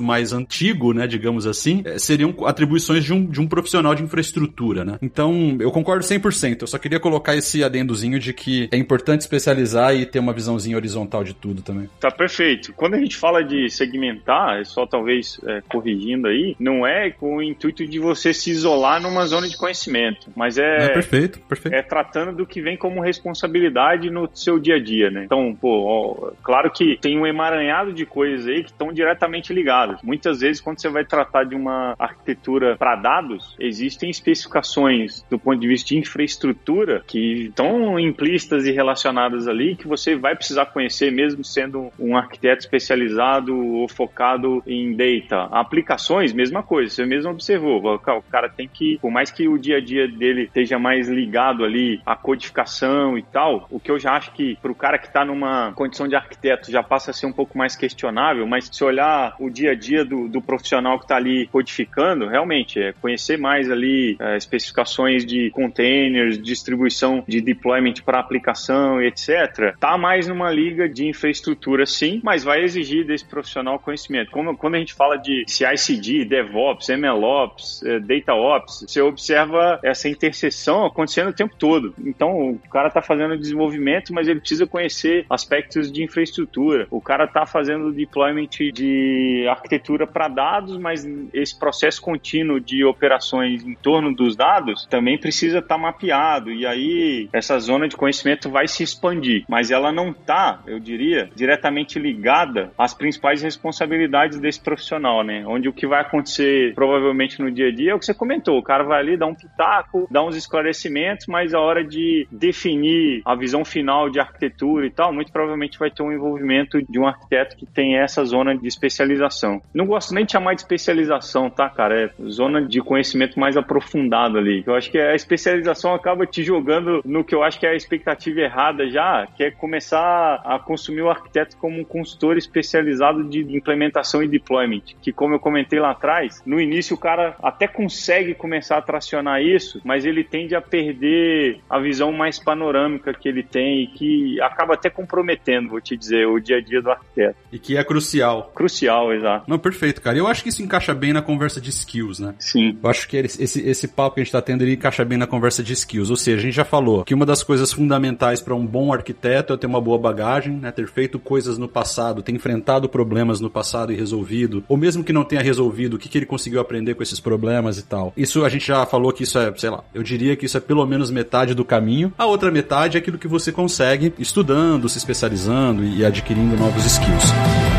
[0.00, 4.84] mais antigo, né, digamos assim, eh, seriam atribuições de um, de um profissional de infraestrutura,
[4.84, 4.98] né?
[5.02, 6.62] Então, eu concordo 100%.
[6.62, 10.76] Eu só queria colocar esse adendozinho de que é importante especializar e ter uma visãozinha
[10.76, 11.88] horizontal de tudo também.
[11.98, 12.72] Tá perfeito.
[12.74, 17.36] Quando a gente fala de segmentar, é só talvez é, corrigindo aí, não é com
[17.36, 21.74] o intuito de você se isolar numa zona de conhecimento, mas é, é perfeito, perfeito.
[21.74, 25.24] É tratando do que vem como responsabilidade no seu dia a dia, né?
[25.24, 30.00] Então, pô, ó, claro que tem um emaranhado de coisas aí que estão diretamente ligadas.
[30.02, 35.60] Muitas vezes, quando você vai tratar de uma arquitetura para dados, existem especificações do ponto
[35.60, 41.10] de vista de infraestrutura que estão implícitas e relacionadas ali que você vai precisar conhecer
[41.10, 45.48] mesmo sendo um arquiteto especializado ou focado em data.
[45.52, 47.80] Aplicações, mesma coisa, você mesmo observou.
[47.80, 51.64] O cara tem que, por mais que o dia a dia dele esteja mais ligado
[51.64, 55.06] ali à codificação e tal, o que eu já acho que para o cara que
[55.06, 58.82] está numa condição de arquiteto já passa a ser um pouco mais questionável, mas se
[58.82, 63.36] olhar o dia a dia do, do profissional que está ali codificando, realmente é conhecer
[63.36, 69.74] mais ali é, especificações de containers, distribuição de deployment para aplicação, etc.
[69.78, 74.30] Tá mais numa liga de infraestrutura, sim, mas vai exigir desse profissional conhecimento.
[74.30, 80.86] Como, quando a gente fala de CI/CD, DevOps, MLOps, é, DataOps, você observa essa interseção
[80.86, 81.94] acontecendo o tempo todo.
[81.98, 86.86] Então, o cara está fazendo desenvolvimento, mas ele precisa conhecer aspectos de infraestrutura.
[86.90, 93.64] O cara está fazendo deployment de arquitetura para dados, mas esse processo contínuo de operações
[93.64, 96.50] em torno dos dados também precisa estar tá mapeado.
[96.50, 101.30] E aí, essa zona de conhecimento vai se expandir, mas ela não está, eu diria,
[101.34, 105.44] diretamente ligada às principais responsabilidades desse profissional, né?
[105.46, 108.58] Onde o que vai acontecer provavelmente no dia a dia é o que você comentou.
[108.58, 113.22] O cara vai ali dar um pitaco, dar uns esclarecimentos, mas a hora de definir
[113.24, 117.06] a visão final de arquitetura e tal, muito provavelmente vai ter um envolvimento de um
[117.06, 119.60] arquiteto que tem essa zona de especialização.
[119.74, 122.04] Não gosto nem de chamar de especialização, tá, cara?
[122.04, 124.62] É zona de conhecimento mais aprofundado ali.
[124.66, 127.76] Eu acho que a especialização acaba te jogando no que eu acho que é a
[127.76, 133.40] expectativa errada já, que é começar a consumir o arquiteto como um consultor especializado de
[133.56, 138.34] implementação e deployment, que como eu comentei lá atrás, no início o cara até consegue
[138.34, 143.42] começar a tracionar isso, mas ele tende a perder a visão mais panorâmica que ele
[143.42, 147.29] tem e que acaba até comprometendo, vou te dizer, o dia a dia do arquiteto.
[147.52, 148.50] E que é crucial.
[148.54, 149.44] Crucial, exato.
[149.48, 150.16] Não, perfeito, cara.
[150.16, 152.34] Eu acho que isso encaixa bem na conversa de skills, né?
[152.38, 152.78] Sim.
[152.82, 155.26] Eu acho que esse, esse papo que a gente tá tendo ele encaixa bem na
[155.26, 156.10] conversa de skills.
[156.10, 159.52] Ou seja, a gente já falou que uma das coisas fundamentais para um bom arquiteto
[159.52, 160.70] é ter uma boa bagagem, né?
[160.70, 165.12] Ter feito coisas no passado, ter enfrentado problemas no passado e resolvido, ou mesmo que
[165.12, 168.12] não tenha resolvido, o que, que ele conseguiu aprender com esses problemas e tal.
[168.16, 170.60] Isso a gente já falou que isso é, sei lá, eu diria que isso é
[170.60, 172.12] pelo menos metade do caminho.
[172.16, 177.19] A outra metade é aquilo que você consegue estudando, se especializando e adquirindo novos skills.
[177.20, 177.69] News.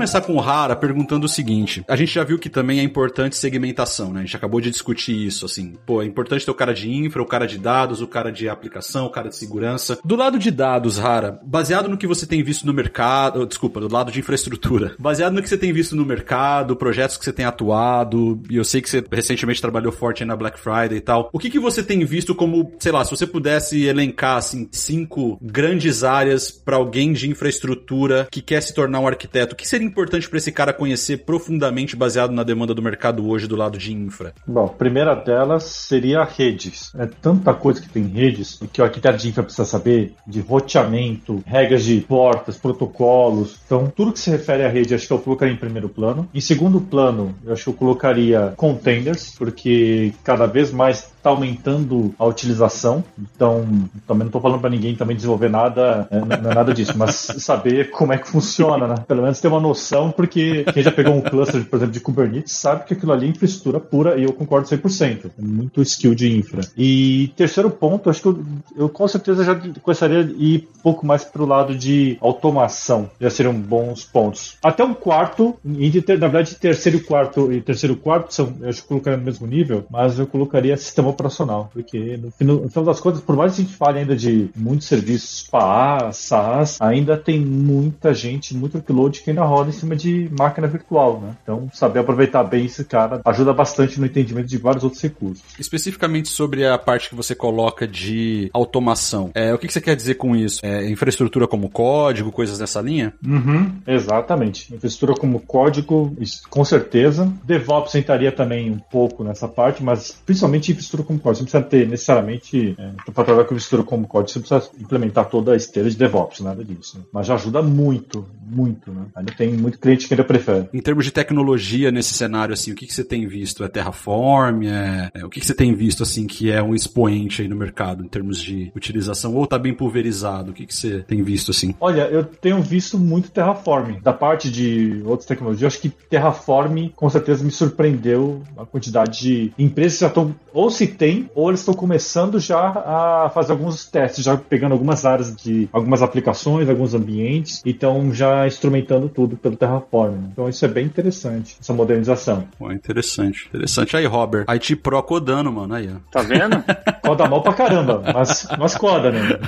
[0.00, 3.36] Começar com o Rara perguntando o seguinte: a gente já viu que também é importante
[3.36, 4.20] segmentação, né?
[4.20, 5.74] A gente acabou de discutir isso, assim.
[5.84, 8.48] Pô, é importante ter o cara de infra, o cara de dados, o cara de
[8.48, 9.98] aplicação, o cara de segurança.
[10.02, 13.92] Do lado de dados, Rara, baseado no que você tem visto no mercado, desculpa, do
[13.92, 17.44] lado de infraestrutura, baseado no que você tem visto no mercado, projetos que você tem
[17.44, 21.28] atuado, e eu sei que você recentemente trabalhou forte na Black Friday e tal.
[21.30, 25.38] O que que você tem visto como, sei lá, se você pudesse elencar assim cinco
[25.42, 29.89] grandes áreas para alguém de infraestrutura que quer se tornar um arquiteto, o que seria
[29.90, 33.92] importante para esse cara conhecer profundamente baseado na demanda do mercado hoje do lado de
[33.92, 34.32] infra?
[34.46, 36.92] Bom, a primeira delas seria redes.
[36.96, 41.42] É tanta coisa que tem redes que o arquiteto de infra precisa saber de roteamento,
[41.46, 43.58] regras de portas, protocolos.
[43.66, 46.28] Então, tudo que se refere à rede, acho que eu colocaria em primeiro plano.
[46.32, 52.14] Em segundo plano, eu acho que eu colocaria containers, porque cada vez mais está aumentando
[52.18, 53.04] a utilização.
[53.18, 53.64] Então,
[54.06, 57.14] também não estou falando para ninguém também desenvolver nada, é, não é nada disso, mas
[57.38, 58.94] saber como é que funciona, né?
[59.06, 62.54] Pelo menos ter uma noção, porque quem já pegou um cluster, por exemplo, de Kubernetes,
[62.54, 65.30] sabe que aquilo ali é infraestrutura pura e eu concordo 100%.
[65.38, 66.62] É muito skill de infra.
[66.76, 68.42] E terceiro ponto, acho que eu,
[68.76, 73.10] eu com certeza já começaria a ir um pouco mais para o lado de automação.
[73.20, 74.56] Já seriam bons pontos.
[74.62, 78.82] Até um quarto, na verdade, terceiro e quarto e terceiro e quarto são, eu acho
[78.82, 83.00] que colocaria no mesmo nível, mas eu colocaria sistema operacional, porque no, no final das
[83.00, 87.40] contas, por mais que a gente fale ainda de muitos serviços PaaS, SaaS, ainda tem
[87.40, 91.36] muita gente, muito workload que ainda roda em cima de máquina virtual, né?
[91.42, 95.42] Então, saber aproveitar bem esse cara ajuda bastante no entendimento de vários outros recursos.
[95.58, 99.96] Especificamente sobre a parte que você coloca de automação, é, o que, que você quer
[99.96, 100.60] dizer com isso?
[100.64, 103.12] É, infraestrutura como código, coisas dessa linha?
[103.24, 104.74] Uhum, exatamente.
[104.74, 106.16] Infraestrutura como código,
[106.48, 107.32] com certeza.
[107.44, 111.48] DevOps entraria também um pouco nessa parte, mas principalmente infraestrutura infraestrutura como código.
[111.48, 115.28] Você não precisa ter necessariamente, é, para trabalhar com infraestrutura como código, você precisa implementar
[115.28, 116.98] toda a esteira de DevOps, nada disso.
[116.98, 117.04] Né?
[117.12, 119.06] Mas já ajuda muito, muito, né?
[119.14, 120.68] Ainda tem muito cliente que ainda prefere.
[120.72, 123.64] Em termos de tecnologia nesse cenário, assim, o que, que você tem visto?
[123.64, 124.64] É Terraform?
[124.64, 127.56] É, é, o que, que você tem visto, assim, que é um expoente aí no
[127.56, 129.34] mercado em termos de utilização?
[129.34, 130.50] Ou tá bem pulverizado?
[130.50, 131.74] O que, que você tem visto, assim?
[131.80, 134.00] Olha, eu tenho visto muito Terraform.
[134.02, 139.20] Da parte de outras tecnologias, eu acho que Terraform, com certeza, me surpreendeu a quantidade
[139.20, 143.52] de empresas que já estão ou se tem, ou eles estão começando já a fazer
[143.52, 149.08] alguns testes, já pegando algumas áreas de algumas aplicações, alguns ambientes, e estão já instrumentando
[149.08, 150.12] tudo pelo Terraform.
[150.12, 150.28] Né?
[150.32, 152.44] Então isso é bem interessante, essa modernização.
[152.58, 153.96] Pô, interessante, interessante.
[153.96, 155.98] Aí, Robert, IT Pro codando, mano, aí, ó.
[156.10, 156.62] Tá vendo?
[157.02, 159.38] coda mal pra caramba, mas, mas coda, né?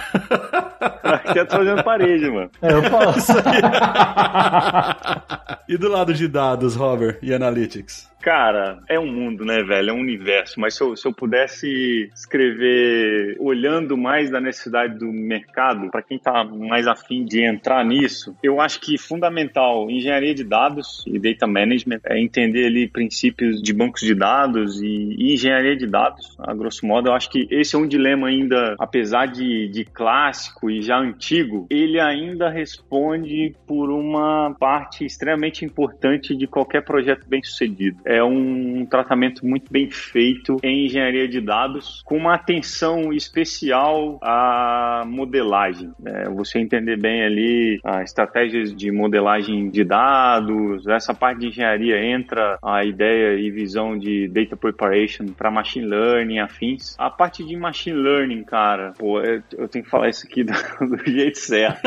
[1.02, 2.50] Aqui eu tô fazendo parede, mano.
[2.60, 3.32] É, eu faço.
[5.68, 8.10] e do lado de dados, Robert, e Analytics?
[8.22, 9.90] Cara, é um mundo, né, velho?
[9.90, 10.60] É um universo.
[10.60, 16.20] Mas se eu, se eu pudesse escrever olhando mais da necessidade do mercado, para quem
[16.20, 21.48] tá mais afim de entrar nisso, eu acho que fundamental engenharia de dados e data
[21.48, 24.86] management é entender ali princípios de bancos de dados e,
[25.18, 27.08] e engenharia de dados, a grosso modo.
[27.08, 31.66] Eu acho que esse é um dilema ainda, apesar de, de clássico e já antigo,
[31.68, 38.84] ele ainda responde por uma parte extremamente importante de qualquer projeto bem sucedido é um
[38.86, 45.90] tratamento muito bem feito em engenharia de dados, com uma atenção especial à modelagem.
[46.04, 52.04] É, você entender bem ali as estratégias de modelagem de dados, essa parte de engenharia
[52.04, 56.94] entra a ideia e visão de data preparation para machine learning, afins.
[56.98, 60.52] A parte de machine learning, cara, pô, eu, eu tenho que falar isso aqui do,
[60.86, 61.80] do jeito certo.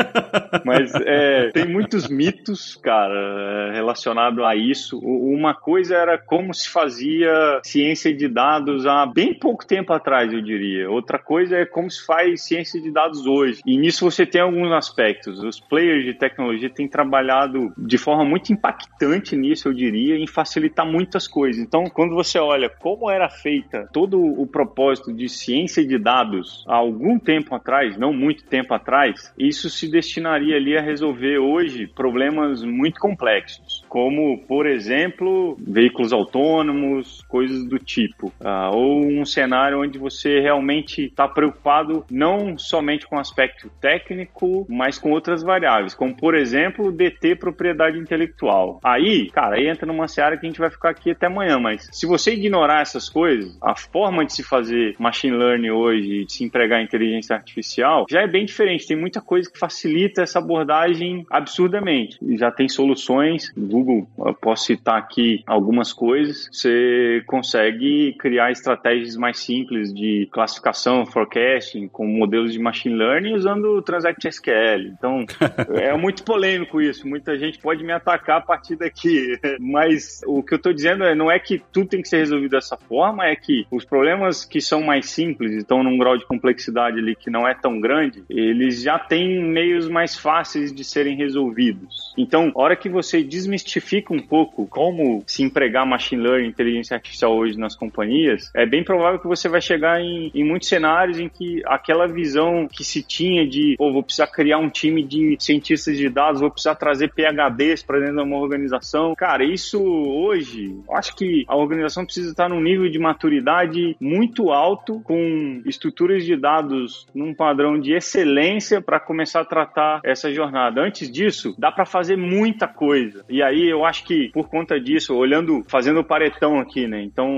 [0.64, 4.98] Mas é, tem muitos mitos, cara, relacionado a isso.
[4.98, 10.40] Uma coisa era como se fazia ciência de dados há bem pouco tempo atrás, eu
[10.40, 10.90] diria.
[10.90, 13.60] Outra coisa é como se faz ciência de dados hoje.
[13.66, 15.42] E nisso você tem alguns aspectos.
[15.42, 20.86] Os players de tecnologia têm trabalhado de forma muito impactante nisso, eu diria, em facilitar
[20.86, 21.62] muitas coisas.
[21.62, 26.76] Então, quando você olha como era feita todo o propósito de ciência de dados há
[26.76, 32.62] algum tempo atrás, não muito tempo atrás, isso se destinaria ali a resolver hoje problemas
[32.62, 38.28] muito complexos, como, por exemplo, veículos veículos autônomos, coisas do tipo.
[38.40, 44.66] Uh, ou um cenário onde você realmente está preocupado não somente com o aspecto técnico,
[44.68, 48.80] mas com outras variáveis, como por exemplo, deter propriedade intelectual.
[48.82, 51.88] Aí, cara, aí entra numa seara que a gente vai ficar aqui até amanhã, mas
[51.92, 56.44] se você ignorar essas coisas, a forma de se fazer machine learning hoje, de se
[56.44, 58.86] empregar inteligência artificial, já é bem diferente.
[58.86, 62.18] Tem muita coisa que facilita essa abordagem absurdamente.
[62.36, 69.38] Já tem soluções, Google, eu posso citar aqui algumas coisas, você consegue criar estratégias mais
[69.38, 74.92] simples de classificação, forecasting, com modelos de machine learning usando Transact SQL.
[74.92, 75.24] Então,
[75.74, 77.08] é muito polêmico isso.
[77.08, 79.38] Muita gente pode me atacar a partir daqui.
[79.58, 82.50] Mas o que eu estou dizendo é, não é que tudo tem que ser resolvido
[82.50, 86.98] dessa forma, é que os problemas que são mais simples, estão num grau de complexidade
[86.98, 92.14] ali que não é tão grande, eles já têm meios mais fáceis de serem resolvidos.
[92.18, 97.36] Então, a hora que você desmistifica um pouco como se empregar machine learning, inteligência artificial
[97.36, 101.28] hoje nas companhias, é bem provável que você vai chegar em, em muitos cenários em
[101.28, 105.96] que aquela visão que se tinha de, pô, vou precisar criar um time de cientistas
[105.96, 109.14] de dados, vou precisar trazer PHDs para dentro de uma organização.
[109.14, 115.00] Cara, isso hoje, acho que a organização precisa estar num nível de maturidade muito alto,
[115.00, 120.80] com estruturas de dados num padrão de excelência para começar a tratar essa jornada.
[120.80, 123.24] Antes disso, dá para fazer muita coisa.
[123.28, 127.02] E aí eu acho que por conta disso, olhando, fazendo o paretão aqui, né?
[127.02, 127.28] Então,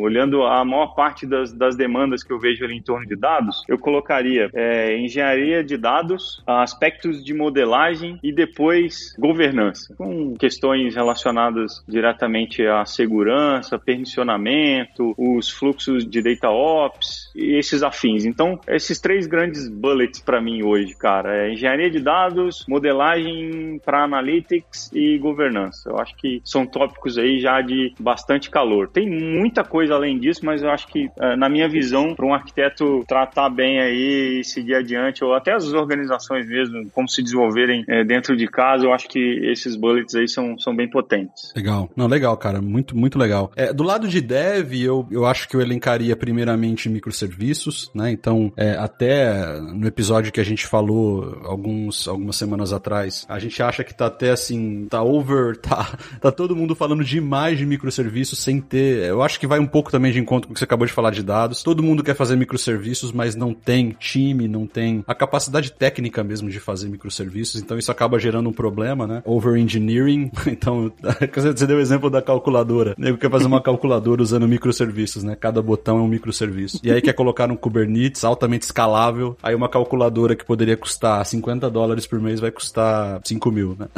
[0.00, 3.62] olhando a maior parte das, das demandas que eu vejo ali em torno de dados,
[3.68, 11.84] eu colocaria é, engenharia de dados, aspectos de modelagem e depois governança, com questões relacionadas
[11.86, 18.24] diretamente à segurança, permissionamento, os fluxos de data ops e esses afins.
[18.24, 24.04] Então, esses três grandes bullets para mim hoje, cara, é engenharia de dados, modelagem para
[24.04, 25.90] analytics e governança.
[25.90, 28.88] Eu acho que são tópicos aí já de bastante calor.
[28.88, 32.34] Tem muita coisa além disso, mas eu acho que, é, na minha visão, para um
[32.34, 37.84] arquiteto tratar bem aí e seguir adiante, ou até as organizações mesmo, como se desenvolverem
[37.88, 41.52] é, dentro de casa, eu acho que esses bullets aí são, são bem potentes.
[41.54, 41.90] Legal.
[41.96, 42.60] Não, legal, cara.
[42.60, 43.50] Muito, muito legal.
[43.56, 48.10] É, do lado de dev, eu, eu acho que eu elencaria primeiramente microserviços, né?
[48.10, 53.62] Então, é, até no episódio que a gente falou alguns, algumas semanas atrás, a gente
[53.62, 58.38] acha que tá até assim, tá over, tá, tá todo mundo falando demais de microserviços
[58.38, 59.04] sem ter.
[59.04, 60.92] Eu acho que vai um pouco também de encontro com o que você acabou de
[60.92, 61.62] falar de dados.
[61.62, 66.50] Todo mundo quer fazer microserviços, mas não tem time, não tem a capacidade técnica mesmo
[66.50, 69.22] de fazer microserviços, então isso acaba gerando um problema, né?
[69.24, 70.30] Over engineering.
[70.52, 70.92] Então,
[71.34, 72.94] você deu o exemplo da calculadora.
[72.96, 75.34] O nego quer fazer uma calculadora usando microserviços, né?
[75.34, 76.78] Cada botão é um microserviço.
[76.82, 81.70] E aí quer colocar um Kubernetes altamente escalável, aí uma calculadora que poderia custar 50
[81.70, 83.88] dólares por mês vai custar 5 mil, né?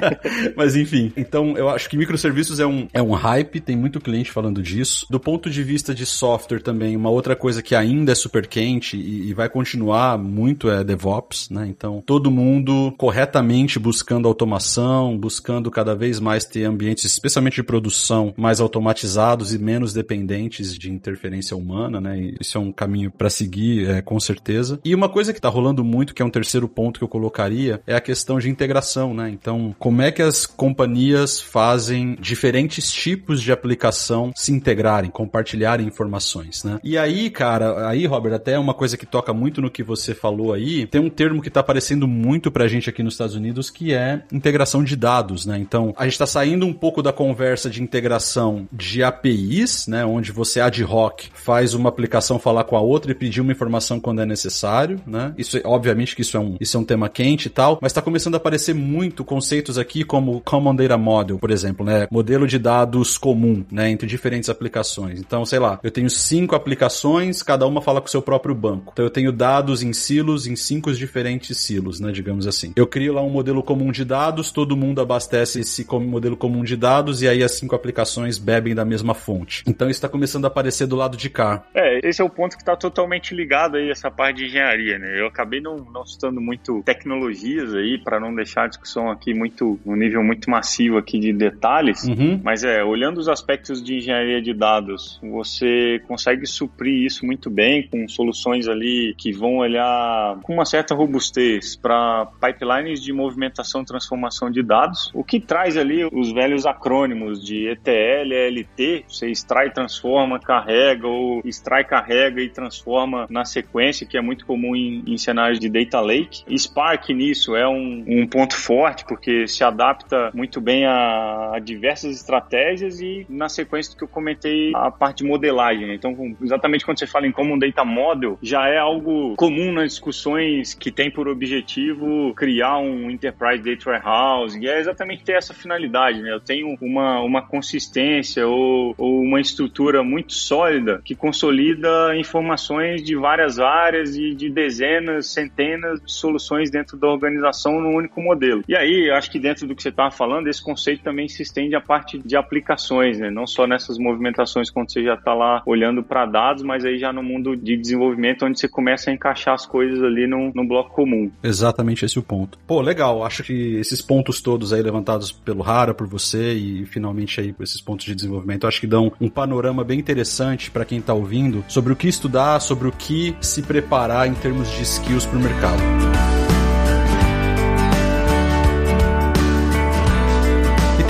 [0.56, 4.30] Mas enfim, então eu acho que microserviços é um, é um hype, tem muito cliente
[4.30, 5.06] falando disso.
[5.10, 8.96] Do ponto de vista de software também, uma outra coisa que ainda é super quente
[8.96, 11.66] e, e vai continuar muito é DevOps, né?
[11.68, 18.34] Então, todo mundo corretamente buscando automação, buscando cada vez mais ter ambientes, especialmente de produção,
[18.36, 22.18] mais automatizados e menos dependentes de interferência humana, né?
[22.18, 24.80] E isso é um caminho para seguir, é, com certeza.
[24.84, 27.80] E uma coisa que tá rolando muito, que é um terceiro ponto que eu colocaria,
[27.86, 29.30] é a questão de integração, né?
[29.30, 36.62] Então, como é que as companhias fazem diferentes tipos de aplicação se integrarem, compartilharem informações,
[36.64, 36.78] né?
[36.84, 40.52] E aí, cara, aí, Robert, até uma coisa que toca muito no que você falou
[40.52, 43.94] aí, tem um termo que tá aparecendo muito pra gente aqui nos Estados Unidos que
[43.94, 45.58] é integração de dados, né?
[45.58, 50.30] Então, a gente tá saindo um pouco da conversa de integração de APIs, né, onde
[50.30, 54.20] você ad hoc faz uma aplicação falar com a outra e pedir uma informação quando
[54.20, 55.32] é necessário, né?
[55.38, 58.02] Isso, obviamente que isso é um, isso é um tema quente e tal, mas tá
[58.02, 62.06] começando a aparecer muito conceitos aqui como Common Data Model, por exemplo, né?
[62.10, 65.20] Modelo de dados comum, né, entre diferentes aplicações.
[65.20, 68.90] Então, sei lá, eu tenho cinco aplicações, cada uma fala com o seu próprio banco.
[68.92, 72.72] Então, eu tenho dados em silos, em cinco diferentes silos, né, digamos assim.
[72.76, 76.76] Eu crio lá um modelo comum de dados, todo mundo abastece esse modelo comum de
[76.76, 79.62] dados e aí as cinco aplicações bebem da mesma fonte.
[79.66, 81.64] Então, isso está começando a aparecer do lado de cá.
[81.74, 85.20] É, esse é o ponto que está totalmente ligado aí essa parte de engenharia, né?
[85.20, 89.78] Eu acabei não, não citando muito tecnologias aí para não deixar a discussão aqui muito
[89.84, 92.40] um nível muito massivo aqui de detalhes, Uhum.
[92.42, 97.88] mas é, olhando os aspectos de engenharia de dados, você consegue suprir isso muito bem
[97.88, 103.84] com soluções ali que vão olhar com uma certa robustez para pipelines de movimentação e
[103.84, 109.70] transformação de dados, o que traz ali os velhos acrônimos de ETL, ELT, você extrai,
[109.70, 115.16] transforma, carrega, ou extrai, carrega e transforma na sequência, que é muito comum em, em
[115.16, 116.44] cenários de data lake.
[116.56, 122.16] Spark nisso é um, um ponto forte, porque se adapta muito bem a, a diversas
[122.16, 122.69] estratégias
[123.00, 125.86] e na sequência do que eu comentei, a parte de modelagem.
[125.86, 125.94] né?
[125.94, 130.74] Então, exatamente quando você fala em Common Data Model, já é algo comum nas discussões
[130.74, 136.22] que tem por objetivo criar um Enterprise Data Warehouse, e é exatamente ter essa finalidade,
[136.22, 136.32] né?
[136.32, 143.16] Eu tenho uma, uma consistência ou, ou uma estrutura muito sólida que consolida informações de
[143.16, 148.62] várias áreas e de dezenas, centenas de soluções dentro da organização num único modelo.
[148.68, 151.74] E aí, acho que dentro do que você estava falando, esse conceito também se estende
[151.74, 153.30] à parte de aplicações, né?
[153.30, 157.12] Não só nessas movimentações quando você já está lá olhando para dados, mas aí já
[157.12, 160.94] no mundo de desenvolvimento onde você começa a encaixar as coisas ali num, num bloco
[160.94, 161.30] comum.
[161.42, 162.58] Exatamente esse é o ponto.
[162.66, 163.24] Pô, legal.
[163.24, 167.80] Acho que esses pontos todos aí levantados pelo Rara, por você e finalmente aí esses
[167.80, 171.92] pontos de desenvolvimento, acho que dão um panorama bem interessante para quem está ouvindo sobre
[171.92, 176.39] o que estudar, sobre o que se preparar em termos de skills para o mercado.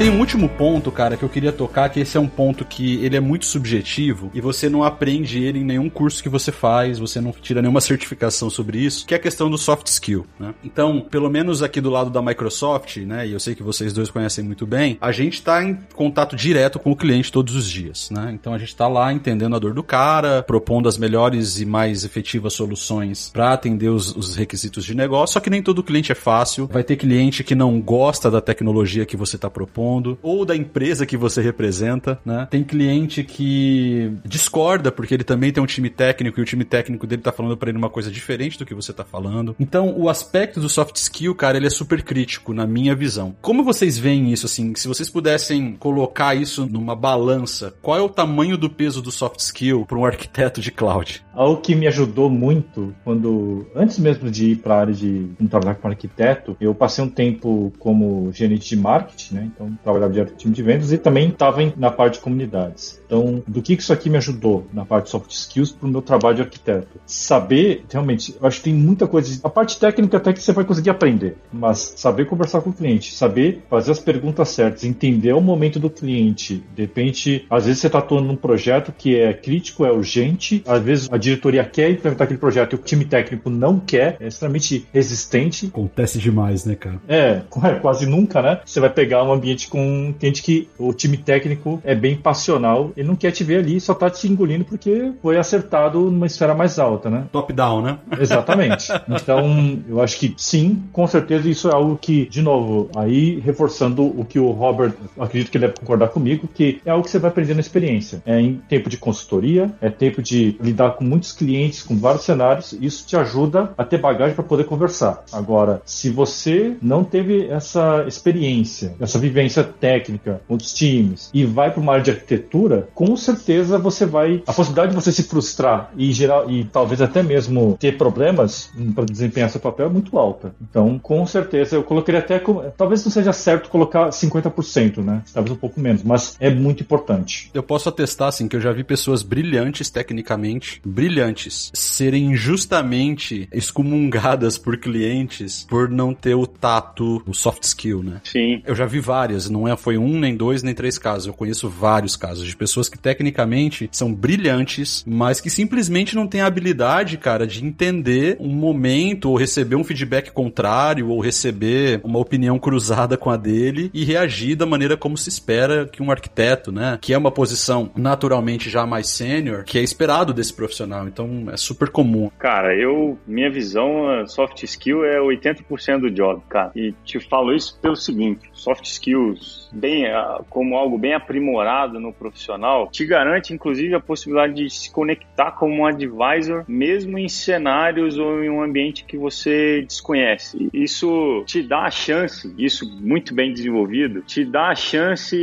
[0.01, 3.05] Tem um último ponto, cara, que eu queria tocar, que esse é um ponto que
[3.05, 6.99] ele é muito subjetivo e você não aprende ele em nenhum curso que você faz,
[6.99, 10.55] você não tira nenhuma certificação sobre isso, que é a questão do soft skill, né?
[10.65, 14.11] Então, pelo menos aqui do lado da Microsoft, né, e eu sei que vocês dois
[14.11, 18.09] conhecem muito bem, a gente está em contato direto com o cliente todos os dias,
[18.11, 18.31] né?
[18.33, 22.07] Então a gente está lá entendendo a dor do cara, propondo as melhores e mais
[22.07, 26.15] efetivas soluções para atender os, os requisitos de negócio, só que nem todo cliente é
[26.15, 26.67] fácil.
[26.73, 29.89] Vai ter cliente que não gosta da tecnologia que você está propondo,
[30.22, 32.47] ou da empresa que você representa, né?
[32.51, 37.07] Tem cliente que discorda porque ele também tem um time técnico e o time técnico
[37.07, 39.55] dele tá falando para ele uma coisa diferente do que você tá falando.
[39.59, 43.34] Então, o aspecto do soft skill, cara, ele é super crítico na minha visão.
[43.41, 44.74] Como vocês veem isso assim?
[44.74, 49.41] Se vocês pudessem colocar isso numa balança, qual é o tamanho do peso do soft
[49.41, 51.22] skill para um arquiteto de cloud?
[51.41, 55.74] Algo que me ajudou muito quando antes mesmo de ir para a área de trabalhar
[55.76, 59.51] como arquiteto, eu passei um tempo como gerente de marketing, né?
[59.55, 63.01] Então trabalhava direto com time de vendas e também estava na parte de comunidades.
[63.07, 66.03] Então, do que isso aqui me ajudou na parte de soft skills para o meu
[66.03, 67.01] trabalho de arquiteto?
[67.07, 69.41] Saber, realmente, eu acho que tem muita coisa.
[69.43, 73.14] A parte técnica até que você vai conseguir aprender, mas saber conversar com o cliente,
[73.14, 76.62] saber fazer as perguntas certas, entender o momento do cliente.
[76.76, 80.82] De repente, às vezes você está atuando num projeto que é crítico, é urgente, às
[80.82, 84.87] vezes a diretoria quer implementar aquele projeto e o time técnico não quer, é extremamente
[84.93, 85.66] resistente.
[85.66, 87.01] Acontece demais, né, cara?
[87.09, 87.43] É,
[87.81, 88.61] quase nunca, né?
[88.64, 92.93] Você vai pegar um ambiente com um cliente que o time técnico é bem passional,
[92.97, 96.55] ele não quer te ver ali, só tá te engolindo porque foi acertado numa esfera
[96.55, 97.24] mais alta, né?
[97.33, 97.99] Top-down, né?
[98.18, 98.89] Exatamente.
[99.09, 104.05] então, eu acho que sim, com certeza isso é algo que, de novo, aí reforçando
[104.05, 107.18] o que o Robert, acredito que ele deve concordar comigo, que é algo que você
[107.18, 108.22] vai aprender na experiência.
[108.26, 112.73] É em tempo de consultoria, é tempo de lidar com muitos clientes, com vários cenários,
[112.81, 115.25] isso te ajuda a ter bagagem para poder conversar.
[115.33, 121.81] Agora, se você não teve essa experiência, essa vivência técnica, outros times, e vai para
[121.81, 124.43] uma área de arquitetura, com certeza você vai.
[124.47, 129.05] A possibilidade de você se frustrar e gerar e talvez até mesmo ter problemas para
[129.05, 130.55] desempenhar seu papel é muito alta.
[130.63, 132.41] Então, com certeza, eu colocaria até.
[132.77, 135.23] Talvez não seja certo colocar 50%, né?
[135.33, 137.51] Talvez um pouco menos, mas é muito importante.
[137.53, 144.59] Eu posso atestar, assim, que eu já vi pessoas brilhantes tecnicamente, brilhantes, serem injustamente excomungadas
[144.59, 148.21] por clientes por não ter o tato, o soft skill, né?
[148.23, 148.63] Sim.
[148.67, 151.27] Eu já vi várias, não é, foi um, nem dois, nem três casos.
[151.27, 156.43] Eu conheço vários casos de pessoas que tecnicamente são brilhantes, mas que simplesmente não têm
[156.43, 162.19] a habilidade, cara, de entender um momento ou receber um feedback contrário ou receber uma
[162.19, 166.71] opinião cruzada com a dele e reagir da maneira como se espera que um arquiteto,
[166.71, 170.89] né, que é uma posição naturalmente já mais sênior, que é esperado desse profissional.
[171.07, 172.30] Então é super comum.
[172.38, 176.70] Cara, eu, minha visão, soft skill é 80% do job, cara.
[176.74, 180.05] E te falo isso pelo seguinte, soft skills bem,
[180.49, 185.82] como algo bem aprimorado no profissional, te garante inclusive a possibilidade de se conectar como
[185.82, 190.68] um advisor, mesmo em cenários ou em um ambiente que você desconhece.
[190.72, 195.36] Isso te dá a chance, isso muito bem desenvolvido, te dá a chance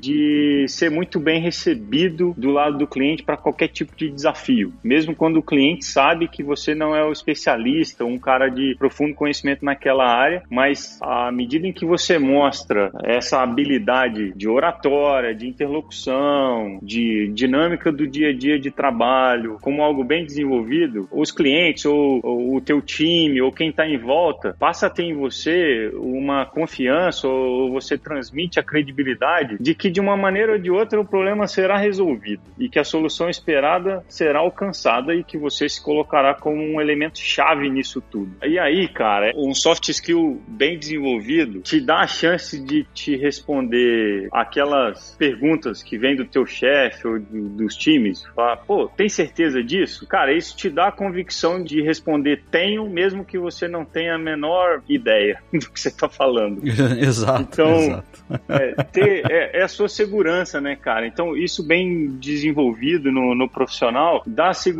[0.00, 5.16] de ser muito bem recebido do lado do cliente para qualquer tipo de desafio, mesmo
[5.16, 9.64] quando o cliente sabe que você não é o especialista, um cara de profundo conhecimento
[9.64, 16.78] naquela área, mas à medida em que você mostra essa habilidade de oratória, de interlocução,
[16.82, 22.20] de dinâmica do dia a dia de trabalho, como algo bem desenvolvido, os clientes ou,
[22.22, 26.44] ou o teu time ou quem está em volta passa a ter em você uma
[26.44, 31.04] confiança ou você transmite a credibilidade de que de uma maneira ou de outra o
[31.06, 34.81] problema será resolvido e que a solução esperada será alcançada
[35.14, 38.32] e que você se colocará como um elemento chave nisso tudo.
[38.42, 44.28] E aí, cara, um soft skill bem desenvolvido te dá a chance de te responder
[44.32, 49.62] aquelas perguntas que vem do teu chefe ou do, dos times, falar, pô, tem certeza
[49.62, 50.06] disso?
[50.06, 54.18] Cara, isso te dá a convicção de responder tenho, mesmo que você não tenha a
[54.18, 56.60] menor ideia do que você está falando.
[56.98, 57.42] exato.
[57.42, 58.22] Então, exato.
[58.48, 61.06] É, ter, é, é, a sua segurança, né, cara?
[61.06, 64.71] Então, isso bem desenvolvido no, no profissional dá, segurança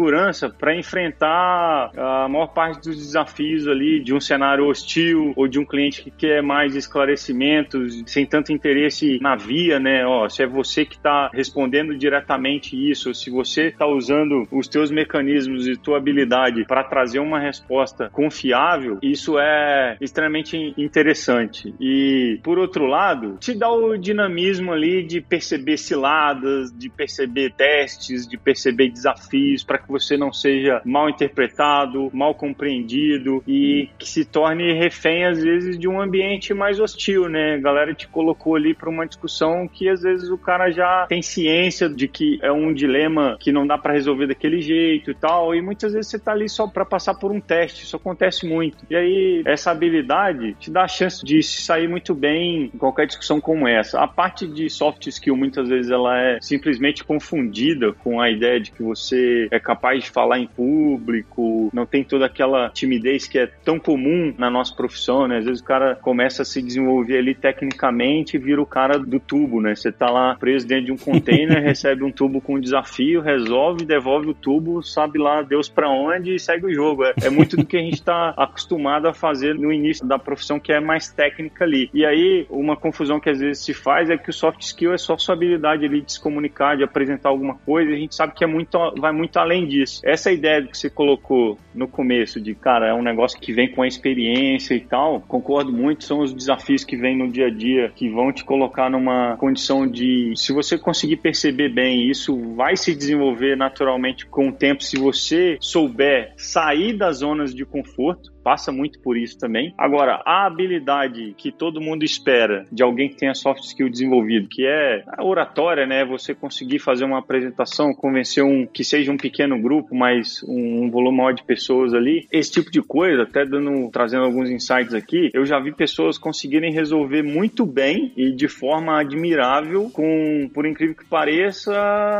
[0.59, 5.64] para enfrentar a maior parte dos desafios ali de um cenário hostil ou de um
[5.64, 10.07] cliente que quer mais esclarecimentos, sem tanto interesse na via, né?
[10.07, 14.90] Ó, se é você que está respondendo diretamente isso, se você está usando os teus
[14.90, 21.74] mecanismos e tua habilidade para trazer uma resposta confiável, isso é extremamente interessante.
[21.80, 28.26] E por outro lado, te dá o dinamismo ali de perceber ciladas, de perceber testes,
[28.26, 34.24] de perceber desafios para que você não seja mal interpretado, mal compreendido e que se
[34.24, 37.55] torne refém às vezes de um ambiente mais hostil, né?
[37.55, 41.22] A galera te colocou ali para uma discussão que às vezes o cara já tem
[41.22, 45.55] ciência de que é um dilema que não dá para resolver daquele jeito e tal,
[45.55, 48.85] e muitas vezes você tá ali só para passar por um teste, isso acontece muito.
[48.89, 53.41] E aí essa habilidade te dá a chance de sair muito bem em qualquer discussão
[53.41, 54.01] como essa.
[54.01, 58.70] A parte de soft skill muitas vezes ela é simplesmente confundida com a ideia de
[58.70, 63.46] que você é capaz de falar em público, não tem toda aquela timidez que é
[63.46, 65.38] tão comum na nossa profissão, né?
[65.38, 69.20] Às vezes o cara começa a se desenvolver ali tecnicamente e vira o cara do
[69.20, 69.74] tubo, né?
[69.74, 73.84] Você tá lá preso dentro de um container, recebe um tubo com um desafio, resolve,
[73.84, 77.04] devolve o tubo, sabe lá Deus para onde e segue o jogo.
[77.04, 80.58] É, é muito do que a gente está acostumado a fazer no início da profissão,
[80.58, 81.90] que é mais técnica ali.
[81.92, 84.98] E aí, uma confusão que às vezes se faz é que o soft skill é
[84.98, 88.34] só sua habilidade ali de se comunicar, de apresentar alguma coisa, e a gente sabe
[88.34, 90.00] que é muito, vai muito além disso.
[90.05, 93.82] Essa ideia que você colocou no começo, de cara, é um negócio que vem com
[93.82, 97.92] a experiência e tal, concordo muito, são os desafios que vêm no dia a dia
[97.94, 102.94] que vão te colocar numa condição de, se você conseguir perceber bem, isso vai se
[102.94, 108.99] desenvolver naturalmente com o tempo se você souber sair das zonas de conforto passa muito
[109.01, 109.74] por isso também.
[109.78, 114.66] Agora, a habilidade que todo mundo espera de alguém que tenha soft skill desenvolvido, que
[114.66, 116.05] é a oratória, né?
[116.05, 120.90] Você conseguir fazer uma apresentação, convencer um que seja um pequeno grupo, mas um, um
[120.90, 125.30] volume maior de pessoas ali, esse tipo de coisa, até dando trazendo alguns insights aqui,
[125.32, 130.95] eu já vi pessoas conseguirem resolver muito bem e de forma admirável com, por incrível
[130.95, 131.74] que pareça,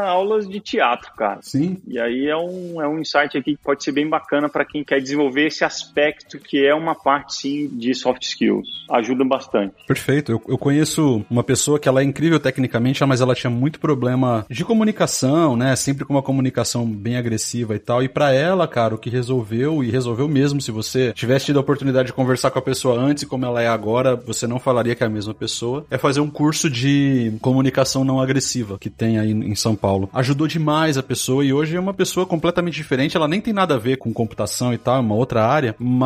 [0.07, 1.41] aulas de teatro, cara.
[1.43, 1.79] Sim.
[1.87, 4.85] E aí é um, é um insight aqui que pode ser bem bacana para quem
[4.85, 8.69] quer desenvolver esse aspecto aspecto que é uma parte, sim, de soft skills.
[8.91, 9.75] Ajuda bastante.
[9.87, 10.33] Perfeito.
[10.33, 14.47] Eu, eu conheço uma pessoa que ela é incrível tecnicamente, mas ela tinha muito problema
[14.49, 15.75] de comunicação, né?
[15.77, 18.03] Sempre com uma comunicação bem agressiva e tal.
[18.03, 21.61] E para ela, cara, o que resolveu, e resolveu mesmo, se você tivesse tido a
[21.61, 25.03] oportunidade de conversar com a pessoa antes como ela é agora, você não falaria que
[25.03, 29.31] é a mesma pessoa, é fazer um curso de comunicação não agressiva que tem aí
[29.31, 30.09] em São Paulo.
[30.13, 33.75] Ajudou demais a pessoa e hoje é uma pessoa completamente diferente, ela nem tem nada
[33.75, 36.02] a ver com computação e tal, é uma outra área, mas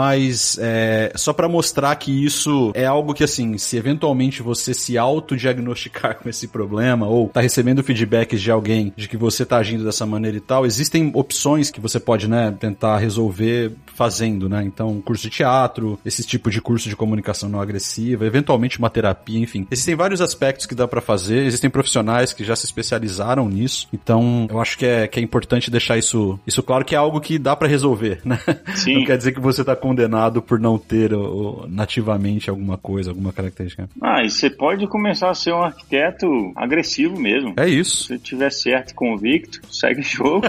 [0.61, 6.17] é, só para mostrar que isso é algo que, assim, se eventualmente você se autodiagnosticar
[6.23, 10.07] com esse problema ou tá recebendo feedbacks de alguém de que você tá agindo dessa
[10.07, 14.63] maneira e tal, existem opções que você pode, né, tentar resolver fazendo, né?
[14.65, 19.39] Então, curso de teatro, esse tipo de curso de comunicação não agressiva, eventualmente uma terapia,
[19.39, 19.67] enfim.
[19.71, 23.89] Existem vários aspectos que dá para fazer, existem profissionais que já se especializaram nisso.
[23.93, 27.21] Então, eu acho que é, que é importante deixar isso, isso claro que é algo
[27.21, 28.39] que dá para resolver, né?
[28.75, 28.97] Sim.
[29.01, 33.11] Não quer dizer que você tá condenado por não ter o, o, nativamente alguma coisa,
[33.11, 33.89] alguma característica.
[34.03, 36.27] Ah, e você pode começar a ser um arquiteto
[36.57, 37.55] agressivo mesmo.
[37.57, 38.09] É isso.
[38.09, 40.43] Se tiver certo e convicto, segue o jogo.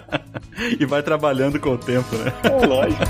[0.80, 2.32] e vai trabalhando com o tempo, né?
[2.42, 3.04] É lógico.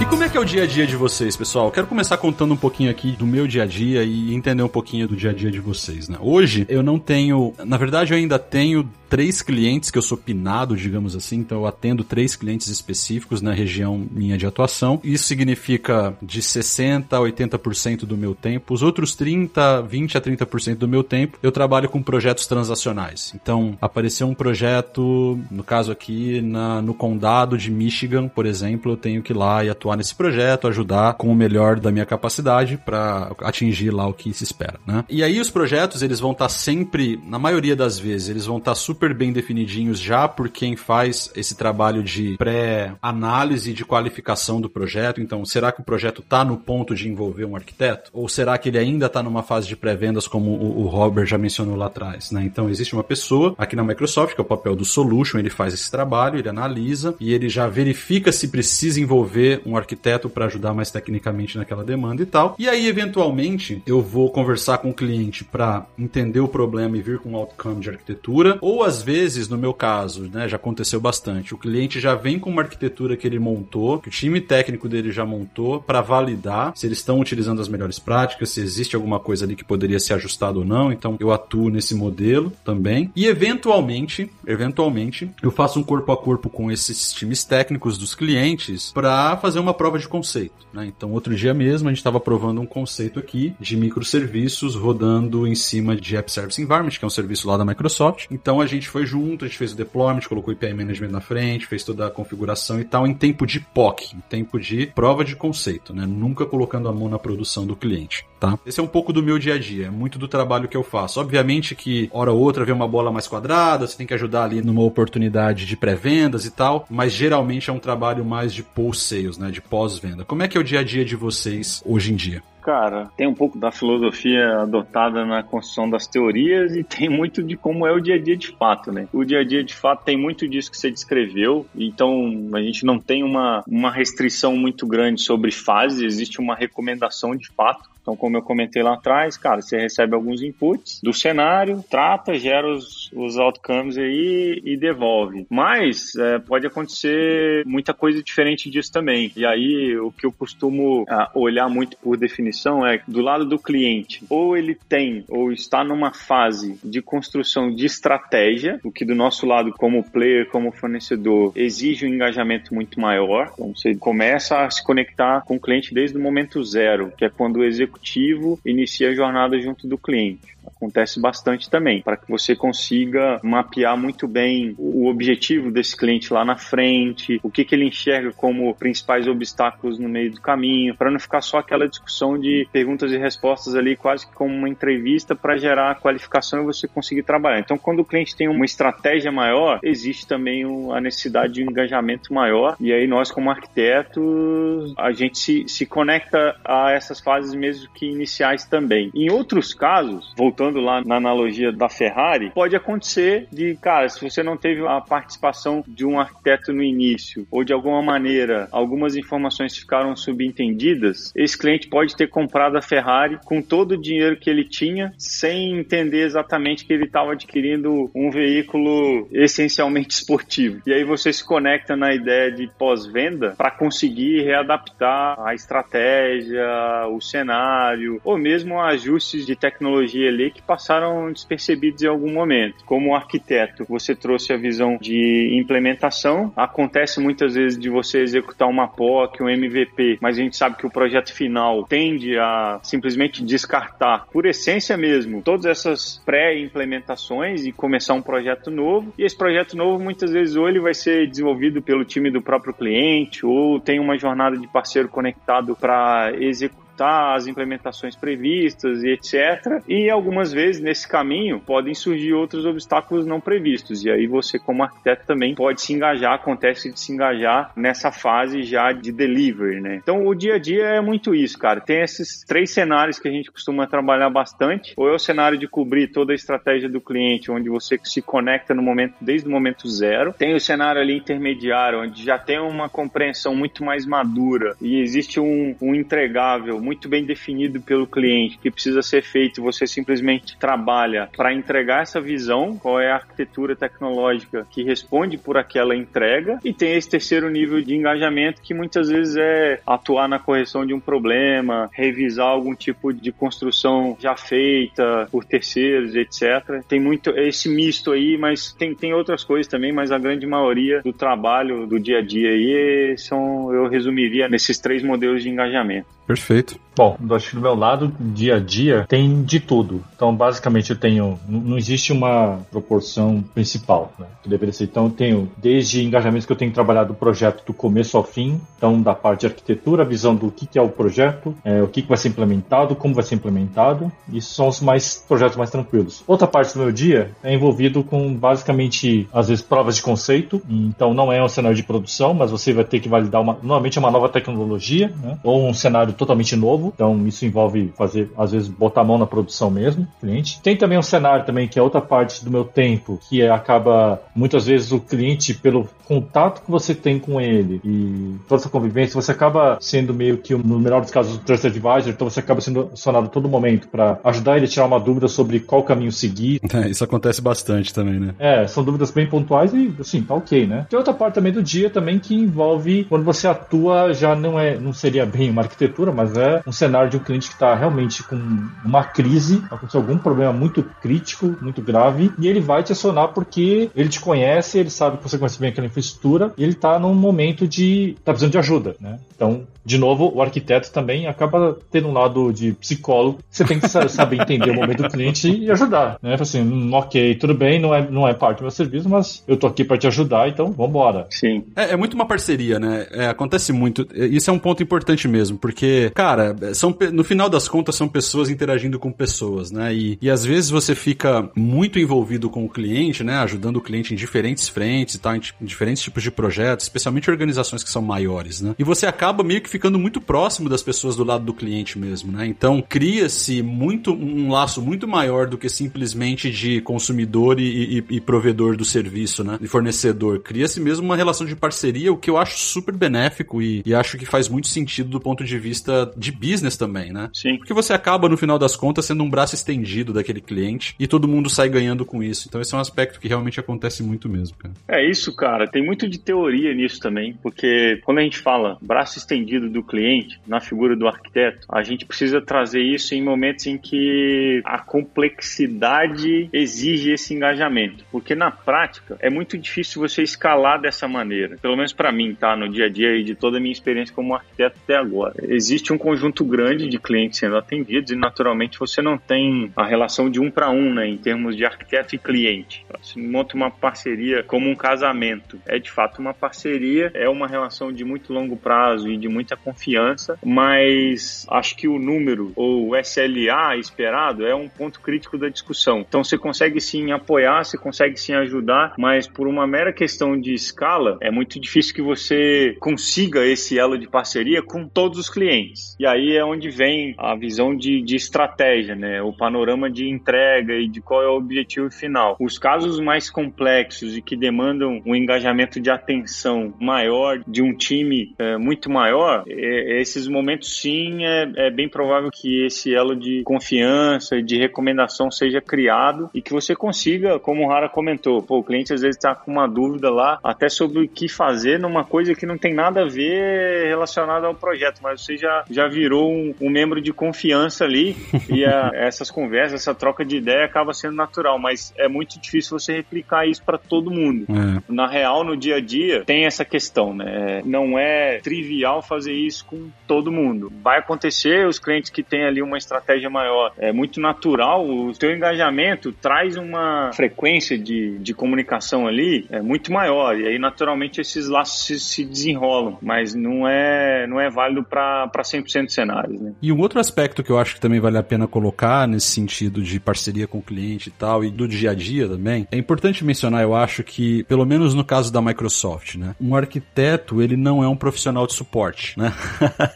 [0.00, 1.72] E como é que é o dia a dia de vocês, pessoal?
[1.72, 5.08] Quero começar contando um pouquinho aqui do meu dia a dia e entender um pouquinho
[5.08, 6.16] do dia a dia de vocês, né?
[6.20, 10.76] Hoje eu não tenho, na verdade eu ainda tenho três clientes que eu sou pinado,
[10.76, 15.00] digamos assim, então eu atendo três clientes específicos na região minha de atuação.
[15.02, 18.74] Isso significa de 60 a 80% do meu tempo.
[18.74, 23.32] Os outros 30, 20 a 30% do meu tempo eu trabalho com projetos transacionais.
[23.34, 28.96] Então, apareceu um projeto, no caso aqui, na, no condado de Michigan, por exemplo, eu
[28.96, 32.76] tenho que ir lá e atuar nesse projeto, ajudar com o melhor da minha capacidade
[32.76, 35.04] para atingir lá o que se espera, né?
[35.08, 38.58] E aí os projetos, eles vão estar tá sempre, na maioria das vezes, eles vão
[38.58, 43.84] estar tá super super bem definidinhos já por quem faz esse trabalho de pré-análise de
[43.84, 45.20] qualificação do projeto.
[45.20, 48.10] Então, será que o projeto está no ponto de envolver um arquiteto?
[48.12, 51.38] Ou será que ele ainda está numa fase de pré-vendas, como o, o Robert já
[51.38, 52.32] mencionou lá atrás?
[52.32, 52.42] Né?
[52.42, 55.72] Então, existe uma pessoa aqui na Microsoft, que é o papel do Solution, ele faz
[55.72, 60.74] esse trabalho, ele analisa e ele já verifica se precisa envolver um arquiteto para ajudar
[60.74, 62.56] mais tecnicamente naquela demanda e tal.
[62.58, 67.20] E aí, eventualmente, eu vou conversar com o cliente para entender o problema e vir
[67.20, 71.54] com um outcome de arquitetura, ou às vezes, no meu caso, né, já aconteceu bastante,
[71.54, 75.12] o cliente já vem com uma arquitetura que ele montou, que o time técnico dele
[75.12, 79.44] já montou, para validar se eles estão utilizando as melhores práticas, se existe alguma coisa
[79.44, 80.90] ali que poderia ser ajustada ou não.
[80.90, 83.12] Então, eu atuo nesse modelo também.
[83.14, 88.90] E eventualmente, eventualmente, eu faço um corpo a corpo com esses times técnicos dos clientes
[88.92, 90.66] para fazer uma prova de conceito.
[90.72, 90.86] Né?
[90.86, 95.54] Então, outro dia mesmo, a gente estava provando um conceito aqui de microserviços rodando em
[95.54, 98.26] cima de App Service Environment, que é um serviço lá da Microsoft.
[98.30, 101.20] Então, a gente foi junto, a gente fez o deployment, colocou o API Management na
[101.20, 105.24] frente, fez toda a configuração e tal, em tempo de POC, em tempo de prova
[105.24, 106.06] de conceito, né?
[106.06, 108.58] Nunca colocando a mão na produção do cliente tá?
[108.64, 110.82] Esse é um pouco do meu dia a dia, é muito do trabalho que eu
[110.82, 111.20] faço.
[111.20, 114.62] Obviamente que, hora ou outra, vem uma bola mais quadrada, você tem que ajudar ali
[114.62, 119.50] numa oportunidade de pré-vendas e tal, mas geralmente é um trabalho mais de post-sales, né?
[119.50, 120.24] De pós-venda.
[120.24, 122.42] Como é que é o dia a dia de vocês hoje em dia?
[122.68, 127.56] Cara, tem um pouco da filosofia adotada na construção das teorias e tem muito de
[127.56, 129.08] como é o dia a dia de fato, né?
[129.10, 132.84] O dia a dia de fato tem muito disso que você descreveu, então a gente
[132.84, 138.16] não tem uma, uma restrição muito grande sobre fase, existe uma recomendação de fato então,
[138.16, 143.12] como eu comentei lá atrás, cara, você recebe alguns inputs do cenário, trata, gera os,
[143.12, 145.46] os outcomes aí e devolve.
[145.50, 149.30] Mas é, pode acontecer muita coisa diferente disso também.
[149.36, 153.58] E aí, o que eu costumo ah, olhar muito por definição é do lado do
[153.58, 159.14] cliente, ou ele tem ou está numa fase de construção de estratégia, o que do
[159.14, 163.50] nosso lado, como player, como fornecedor, exige um engajamento muito maior.
[163.52, 167.28] Então, você começa a se conectar com o cliente desde o momento zero, que é
[167.28, 172.28] quando o executivo executivo inicia a jornada junto do cliente acontece bastante também, para que
[172.28, 177.74] você consiga mapear muito bem o objetivo desse cliente lá na frente, o que, que
[177.74, 182.38] ele enxerga como principais obstáculos no meio do caminho, para não ficar só aquela discussão
[182.38, 186.86] de perguntas e respostas ali, quase que como uma entrevista para gerar qualificação e você
[186.86, 187.60] conseguir trabalhar.
[187.60, 192.32] Então, quando o cliente tem uma estratégia maior, existe também a necessidade de um engajamento
[192.32, 197.88] maior, e aí nós, como arquitetos, a gente se, se conecta a essas fases mesmo
[197.92, 199.10] que iniciais também.
[199.14, 204.20] Em outros casos, voltando voltando lá na analogia da Ferrari, pode acontecer de, cara, se
[204.20, 209.14] você não teve a participação de um arquiteto no início, ou de alguma maneira algumas
[209.16, 214.50] informações ficaram subentendidas, esse cliente pode ter comprado a Ferrari com todo o dinheiro que
[214.50, 220.82] ele tinha, sem entender exatamente que ele estava adquirindo um veículo essencialmente esportivo.
[220.86, 226.66] E aí você se conecta na ideia de pós-venda para conseguir readaptar a estratégia,
[227.12, 232.84] o cenário, ou mesmo ajustes de tecnologia ali que passaram despercebidos em algum momento.
[232.84, 236.52] Como arquiteto, você trouxe a visão de implementação.
[236.56, 240.86] Acontece muitas vezes de você executar uma POC, um MVP, mas a gente sabe que
[240.86, 248.14] o projeto final tende a simplesmente descartar, por essência mesmo, todas essas pré-implementações e começar
[248.14, 249.12] um projeto novo.
[249.18, 252.74] E esse projeto novo, muitas vezes, ou ele vai ser desenvolvido pelo time do próprio
[252.74, 259.82] cliente, ou tem uma jornada de parceiro conectado para executar as implementações previstas e etc.
[259.88, 264.04] E algumas vezes nesse caminho podem surgir outros obstáculos não previstos.
[264.04, 268.62] E aí você, como arquiteto, também pode se engajar, acontece de se engajar nessa fase
[268.62, 269.96] já de delivery, né?
[269.96, 271.80] Então o dia a dia é muito isso, cara.
[271.80, 274.94] Tem esses três cenários que a gente costuma trabalhar bastante.
[274.96, 278.74] Ou é o cenário de cobrir toda a estratégia do cliente, onde você se conecta
[278.74, 280.32] no momento, desde o momento zero.
[280.32, 285.40] Tem o cenário ali intermediário, onde já tem uma compreensão muito mais madura e existe
[285.40, 291.28] um, um entregável muito bem definido pelo cliente que precisa ser feito, você simplesmente trabalha
[291.36, 296.72] para entregar essa visão, qual é a arquitetura tecnológica que responde por aquela entrega, e
[296.72, 301.00] tem esse terceiro nível de engajamento que muitas vezes é atuar na correção de um
[301.00, 306.82] problema, revisar algum tipo de construção já feita por terceiros, etc.
[306.88, 311.02] Tem muito esse misto aí, mas tem, tem outras coisas também, mas a grande maioria
[311.02, 316.17] do trabalho do dia a dia aí são, eu resumiria nesses três modelos de engajamento.
[316.28, 316.78] Perfeito.
[316.98, 320.02] Bom, acho que do meu lado, dia a dia, tem de tudo.
[320.16, 321.38] Então, basicamente, eu tenho.
[321.48, 324.26] Não existe uma proporção principal, né?
[324.42, 324.84] Que deveria ser.
[324.84, 328.60] Então, eu tenho desde engajamentos que eu tenho trabalhado o projeto do começo ao fim,
[328.76, 331.86] então, da parte de arquitetura, a visão do que, que é o projeto, é, o
[331.86, 334.10] que, que vai ser implementado, como vai ser implementado.
[334.32, 336.24] Isso são os mais projetos mais tranquilos.
[336.26, 340.60] Outra parte do meu dia é envolvido com, basicamente, às vezes, provas de conceito.
[340.68, 343.52] Então, não é um cenário de produção, mas você vai ter que validar uma.
[343.62, 345.38] Normalmente é uma nova tecnologia, né?
[345.44, 349.18] Ou um cenário totalmente novo novo, então isso envolve fazer, às vezes, botar a mão
[349.18, 350.60] na produção mesmo, cliente.
[350.62, 354.20] Tem também um cenário também, que é outra parte do meu tempo, que é, acaba,
[354.34, 359.20] muitas vezes, o cliente, pelo contato que você tem com ele e toda essa convivência,
[359.20, 362.60] você acaba sendo meio que, no melhor dos casos, o Trusted Advisor, então você acaba
[362.60, 366.12] sendo acionado a todo momento para ajudar ele a tirar uma dúvida sobre qual caminho
[366.12, 366.60] seguir.
[366.78, 368.34] É, isso acontece bastante também, né?
[368.38, 370.86] É, são dúvidas bem pontuais e, assim, tá ok, né?
[370.88, 374.78] Tem outra parte também do dia também que envolve quando você atua, já não é,
[374.78, 378.22] não seria bem uma arquitetura, mas é um cenário de um cliente que está realmente
[378.22, 378.36] com
[378.84, 383.90] uma crise, aconteceu algum problema muito crítico, muito grave, e ele vai te acionar porque
[383.94, 387.14] ele te conhece, ele sabe que você conhece bem aquela infraestrutura, e ele está num
[387.14, 388.16] momento de.
[388.24, 389.18] tá precisando de ajuda, né?
[389.34, 393.38] Então, de novo, o arquiteto também acaba tendo um lado de psicólogo.
[393.50, 396.36] Você tem que saber entender o momento do cliente e ajudar, né?
[396.38, 399.56] Assim, hum, ok, tudo bem, não é, não é parte do meu serviço, mas eu
[399.56, 401.26] tô aqui para te ajudar, então vamos embora.
[401.30, 401.64] Sim.
[401.74, 403.06] É, é, muito uma parceria, né?
[403.10, 404.06] É, acontece muito.
[404.14, 408.48] Isso é um ponto importante mesmo, porque, cara, são, no final das contas, são pessoas
[408.48, 409.94] interagindo com pessoas, né?
[409.94, 413.36] E, e às vezes você fica muito envolvido com o cliente, né?
[413.36, 417.30] Ajudando o cliente em diferentes frentes e tal, em, em diferentes tipos de projetos, especialmente
[417.30, 418.74] organizações que são maiores, né?
[418.78, 422.32] E você acaba meio que ficando muito próximo das pessoas do lado do cliente mesmo,
[422.32, 422.46] né?
[422.46, 428.20] Então cria-se muito um laço muito maior do que simplesmente de consumidor e, e, e
[428.20, 429.58] provedor do serviço, né?
[429.60, 430.40] De fornecedor.
[430.40, 434.18] Cria-se mesmo uma relação de parceria, o que eu acho super benéfico e, e, acho
[434.18, 437.30] que faz muito sentido do ponto de vista de business também, né?
[437.32, 437.56] Sim.
[437.58, 441.28] Porque você acaba, no final das contas, sendo um braço estendido daquele cliente e todo
[441.28, 442.46] mundo sai ganhando com isso.
[442.48, 444.74] Então esse é um aspecto que realmente acontece muito mesmo, cara.
[444.88, 445.66] É isso, cara.
[445.66, 450.40] Tem muito de teoria nisso também, porque quando a gente fala braço estendido do cliente,
[450.46, 456.48] na figura do arquiteto, a gente precisa trazer isso em momentos em que a complexidade
[456.52, 461.56] exige esse engajamento, porque na prática é muito difícil você escalar dessa maneira.
[461.60, 464.14] Pelo menos para mim, tá, no dia a dia e de toda a minha experiência
[464.14, 465.34] como arquiteto até agora.
[465.48, 470.30] Existe um conjunto grande de clientes sendo atendidos e naturalmente você não tem a relação
[470.30, 472.84] de um para um, né, em termos de arquiteto e cliente.
[473.00, 475.60] Você monta uma parceria como um casamento.
[475.66, 479.56] É de fato uma parceria, é uma relação de muito longo prazo e de muita
[479.56, 485.48] confiança, mas acho que o número ou o SLA esperado é um ponto crítico da
[485.48, 486.00] discussão.
[486.00, 490.54] Então você consegue sim apoiar, você consegue sim ajudar, mas por uma mera questão de
[490.54, 495.96] escala, é muito difícil que você consiga esse elo de parceria com todos os clientes.
[495.98, 499.22] E aí é onde vem a visão de, de estratégia, né?
[499.22, 502.36] O panorama de entrega e de qual é o objetivo final.
[502.40, 508.34] Os casos mais complexos e que demandam um engajamento de atenção maior de um time
[508.38, 513.42] é, muito maior, é, esses momentos sim é, é bem provável que esse elo de
[513.44, 518.58] confiança e de recomendação seja criado e que você consiga, como o Rara comentou, pô,
[518.58, 522.04] o cliente às vezes está com uma dúvida lá até sobre o que fazer numa
[522.04, 526.17] coisa que não tem nada a ver relacionada ao projeto, mas você já, já virou
[526.26, 528.16] um, um membro de confiança ali
[528.48, 532.78] e a, essas conversas, essa troca de ideia acaba sendo natural, mas é muito difícil
[532.78, 534.46] você replicar isso para todo mundo.
[534.48, 534.92] É.
[534.92, 537.62] Na real, no dia a dia, tem essa questão, né?
[537.64, 540.72] Não é trivial fazer isso com todo mundo.
[540.82, 545.34] Vai acontecer, os clientes que têm ali uma estratégia maior, é muito natural, o teu
[545.34, 551.48] engajamento traz uma frequência de, de comunicação ali é muito maior, e aí naturalmente esses
[551.48, 556.40] laços se, se desenrolam, mas não é, não é válido para 100% dos cenários.
[556.40, 556.52] Né?
[556.62, 559.82] E um outro aspecto que eu acho que também vale a pena colocar nesse sentido
[559.82, 563.24] de parceria com o cliente e tal, e do dia a dia também, é importante
[563.24, 567.82] mencionar, eu acho que, pelo menos no caso da Microsoft, né, um arquiteto, ele não
[567.82, 569.32] é um profissional de suporte, né?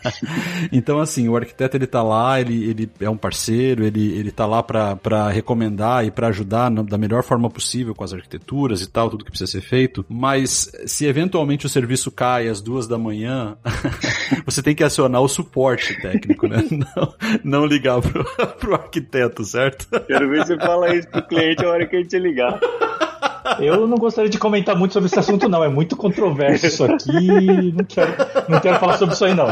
[0.70, 4.46] então, assim, o arquiteto, ele tá lá, ele, ele é um parceiro, ele, ele tá
[4.46, 8.90] lá para recomendar e para ajudar na, da melhor forma possível com as arquiteturas e
[8.90, 12.98] tal, tudo que precisa ser feito, mas se eventualmente o serviço cai às duas da
[12.98, 13.56] manhã,
[14.44, 16.58] você tem que acionar o suporte técnico, né?
[16.70, 18.24] Não, não ligar pro,
[18.58, 19.86] pro arquiteto, certo?
[20.06, 22.58] Quero ver se você fala isso pro cliente a hora que a gente ligar.
[23.58, 25.62] Eu não gostaria de comentar muito sobre esse assunto, não.
[25.62, 27.72] É muito controverso isso aqui.
[27.72, 28.12] Não quero,
[28.48, 29.46] não quero falar sobre isso aí, não.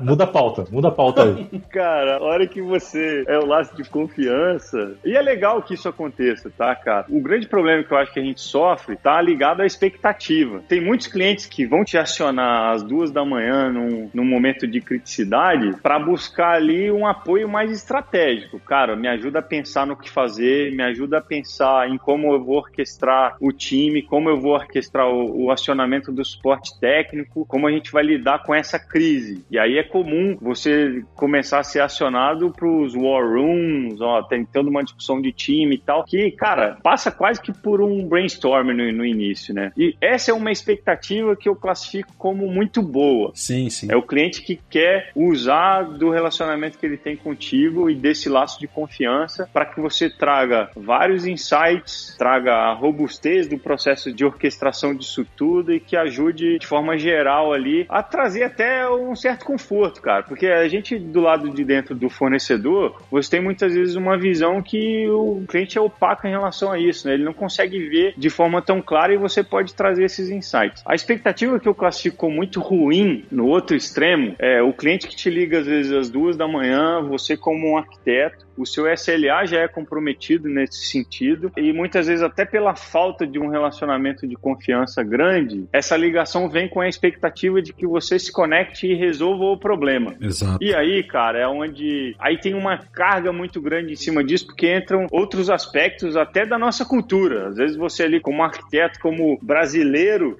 [0.00, 1.60] Muda a pauta, muda a pauta aí.
[1.70, 4.94] Cara, a hora que você é o laço de confiança.
[5.04, 7.06] E é legal que isso aconteça, tá, cara?
[7.08, 10.62] O grande problema que eu acho que a gente sofre tá ligado à expectativa.
[10.68, 14.80] Tem muitos clientes que vão te acionar às duas da manhã num, num momento de
[14.80, 18.58] criticidade para buscar ali um apoio mais estratégico.
[18.60, 22.42] Cara, me ajuda a pensar no que fazer, me ajuda a pensar em como eu
[22.42, 27.66] vou orquestrar o time, como eu vou orquestrar o, o acionamento do suporte técnico, como
[27.66, 29.44] a gente vai lidar com essa crise.
[29.50, 34.68] E aí é comum você começar a ser acionado para os war rooms, ó, tentando
[34.68, 38.92] uma discussão de time e tal, que, cara, passa quase que por um brainstorm no,
[38.92, 39.72] no início, né?
[39.76, 43.32] E essa é uma expectativa que eu classifico como muito boa.
[43.34, 43.88] Sim, sim.
[43.90, 48.58] É o cliente que quer usar do relacionamento que ele tem contigo e desse laço
[48.58, 54.94] de confiança para que você traga vários insights, traga a robustez do processo de orquestração
[54.94, 60.00] disso tudo e que ajude de forma geral ali a trazer até um certo conforto,
[60.00, 60.22] cara.
[60.22, 64.62] Porque a gente do lado de dentro do fornecedor, você tem muitas vezes uma visão
[64.62, 67.14] que o cliente é opaco em relação a isso, né?
[67.14, 70.82] Ele não consegue ver de forma tão clara e você pode trazer esses insights.
[70.86, 75.28] A expectativa que eu classifico muito ruim no outro extremo é o cliente que te
[75.28, 79.60] liga às vezes às duas da manhã, você como um arquiteto, o seu SLA já
[79.60, 85.02] é comprometido nesse sentido e muitas vezes até pela falta de um relacionamento de confiança
[85.02, 89.58] grande, essa ligação vem com a expectativa de que você se conecte e resolva o
[89.58, 90.14] problema.
[90.20, 90.62] Exato.
[90.62, 94.74] E aí, cara, é onde aí tem uma carga muito grande em cima disso porque
[94.74, 97.48] entram outros aspectos até da nossa cultura.
[97.48, 100.38] Às vezes você ali como arquiteto, como brasileiro,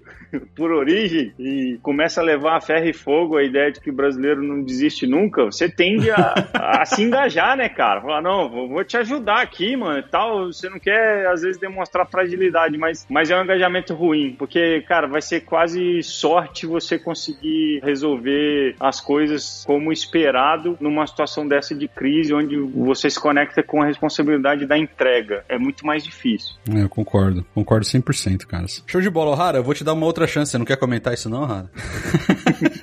[0.54, 3.94] por origem e começa a levar a ferro e fogo a ideia de que o
[3.94, 8.00] brasileiro não desiste nunca, você tende a, a se engajar, né, cara?
[8.00, 10.46] Falar, não, vou, vou, te ajudar aqui, mano, tal.
[10.46, 15.06] Você não quer, às vezes, demonstrar fragilidade, mas, mas é um engajamento ruim, porque, cara,
[15.06, 21.88] vai ser quase sorte você conseguir resolver as coisas como esperado numa situação dessa de
[21.88, 25.44] crise, onde você se conecta com a responsabilidade da entrega.
[25.48, 26.54] É muito mais difícil.
[26.72, 27.44] É, eu concordo.
[27.54, 28.66] Concordo 100%, cara.
[28.86, 29.58] Show de bola, Rara.
[29.58, 30.50] Eu vou te dar uma outra outra chance.
[30.50, 31.70] Você não quer comentar isso, não, Rara?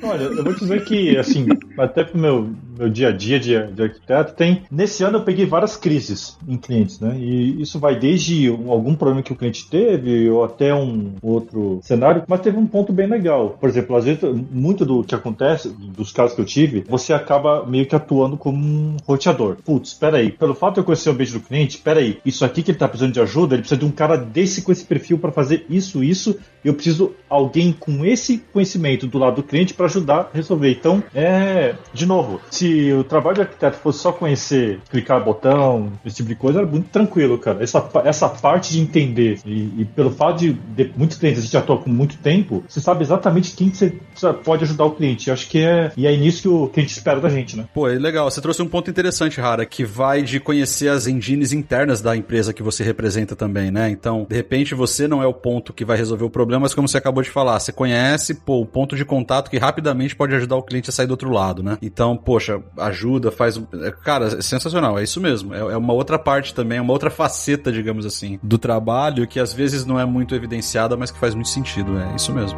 [0.03, 1.47] Olha, eu vou dizer que, assim,
[1.77, 4.63] até pro meu, meu dia a dia de, de arquiteto, tem.
[4.71, 7.15] Nesse ano eu peguei várias crises em clientes, né?
[7.17, 12.23] E isso vai desde algum problema que o cliente teve, ou até um outro cenário,
[12.27, 13.57] mas teve um ponto bem legal.
[13.59, 14.21] Por exemplo, às vezes,
[14.51, 18.57] muito do que acontece, dos casos que eu tive, você acaba meio que atuando como
[18.57, 19.57] um roteador.
[19.63, 22.43] Putz, espera aí, pelo fato de eu conhecer o ambiente do cliente, espera aí, isso
[22.45, 24.85] aqui que ele tá precisando de ajuda, ele precisa de um cara desse com esse
[24.85, 29.73] perfil para fazer isso, isso, eu preciso alguém com esse conhecimento do lado do cliente
[29.73, 30.71] para ajudar a resolver.
[30.71, 31.62] Então, é,
[31.93, 36.35] de novo, se o trabalho de arquiteto fosse só conhecer, clicar botão, esse tipo de
[36.35, 37.63] coisa, era muito tranquilo, cara.
[37.63, 41.57] Essa, essa parte de entender, e, e pelo fato de, de, muitos clientes a gente
[41.57, 43.99] atua com muito tempo, você sabe exatamente quem que você
[44.43, 45.27] pode ajudar o cliente.
[45.27, 47.65] Eu acho que é, e é nisso que o cliente espera da gente, né?
[47.73, 48.29] Pô, é legal.
[48.29, 52.53] Você trouxe um ponto interessante, Rara, que vai de conhecer as engines internas da empresa
[52.53, 53.89] que você representa também, né?
[53.89, 56.87] Então, de repente, você não é o ponto que vai resolver o problema, mas como
[56.87, 60.55] você acabou de falar, você conhece, pô, o ponto de contato que rapidamente pode ajudar
[60.55, 61.77] o cliente a sair do outro lado, né?
[61.81, 63.61] Então, poxa, ajuda, faz.
[64.03, 65.53] Cara, é sensacional, é isso mesmo.
[65.53, 69.39] É, é uma outra parte também, é uma outra faceta, digamos assim, do trabalho que
[69.39, 71.97] às vezes não é muito evidenciada, mas que faz muito sentido.
[71.99, 72.57] É isso mesmo.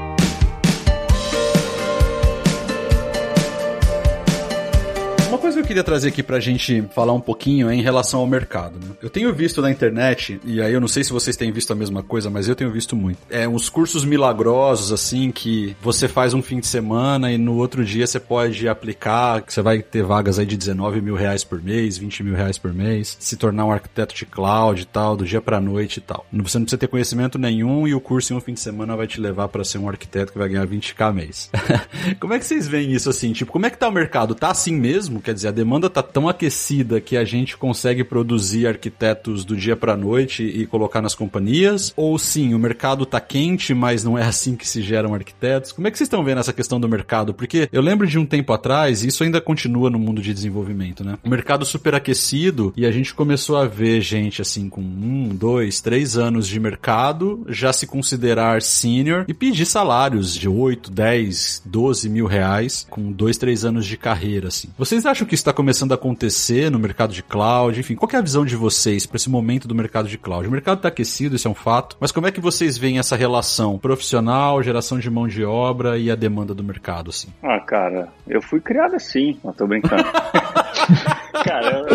[5.65, 8.75] Eu queria trazer aqui pra gente falar um pouquinho é em relação ao mercado.
[8.75, 8.95] Né?
[9.01, 11.75] Eu tenho visto na internet, e aí eu não sei se vocês têm visto a
[11.75, 13.17] mesma coisa, mas eu tenho visto muito.
[13.31, 17.83] É uns cursos milagrosos, assim, que você faz um fim de semana e no outro
[17.83, 21.59] dia você pode aplicar, que você vai ter vagas aí de 19 mil reais por
[21.59, 25.25] mês, 20 mil reais por mês, se tornar um arquiteto de cloud e tal, do
[25.25, 26.27] dia pra noite e tal.
[26.31, 29.07] Você não precisa ter conhecimento nenhum e o curso em um fim de semana vai
[29.07, 31.49] te levar para ser um arquiteto que vai ganhar 20k mês.
[32.21, 33.33] como é que vocês veem isso assim?
[33.33, 34.35] Tipo, como é que tá o mercado?
[34.35, 35.19] Tá assim mesmo?
[35.19, 39.95] Quer dizer, demanda tá tão aquecida que a gente consegue produzir arquitetos do dia para
[39.95, 41.93] noite e colocar nas companhias?
[41.95, 45.71] Ou sim, o mercado tá quente, mas não é assim que se geram arquitetos?
[45.71, 47.33] Como é que vocês estão vendo essa questão do mercado?
[47.33, 51.03] Porque eu lembro de um tempo atrás, e isso ainda continua no mundo de desenvolvimento,
[51.03, 51.17] né?
[51.23, 56.17] O mercado superaquecido e a gente começou a ver gente assim com um, dois, três
[56.17, 62.25] anos de mercado já se considerar senior e pedir salários de 8, 10, 12 mil
[62.25, 64.69] reais com dois, três anos de carreira, assim.
[64.77, 67.79] Vocês acham que está começando a acontecer no mercado de cloud?
[67.79, 70.47] Enfim, qual é a visão de vocês para esse momento do mercado de cloud?
[70.47, 73.15] O mercado está aquecido, isso é um fato, mas como é que vocês veem essa
[73.15, 77.27] relação profissional, geração de mão de obra e a demanda do mercado, assim?
[77.43, 80.03] Ah, cara, eu fui criado assim, não tô brincando.
[81.45, 81.85] cara, eu...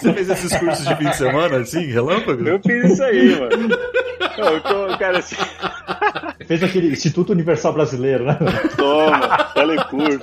[0.00, 2.44] Você fez esses cursos de fim de semana, assim, relâmpago?
[2.44, 3.68] Eu fiz isso aí, mano.
[4.36, 5.36] Não, eu tô, cara, assim...
[6.50, 8.36] Fez aquele Instituto Universal Brasileiro, né?
[8.76, 10.18] Toma, telecurso.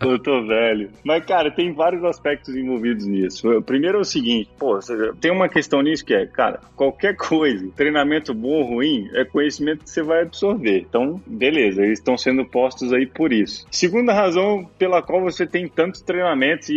[0.00, 0.90] eu tô velho.
[1.04, 3.48] Mas, cara, tem vários aspectos envolvidos nisso.
[3.48, 4.76] O primeiro é o seguinte, pô,
[5.20, 9.84] tem uma questão nisso que é, cara, qualquer coisa, treinamento bom ou ruim, é conhecimento
[9.84, 10.84] que você vai absorver.
[10.88, 13.68] Então, beleza, eles estão sendo postos aí por isso.
[13.70, 16.74] Segunda razão pela qual você tem tantos treinamentos e,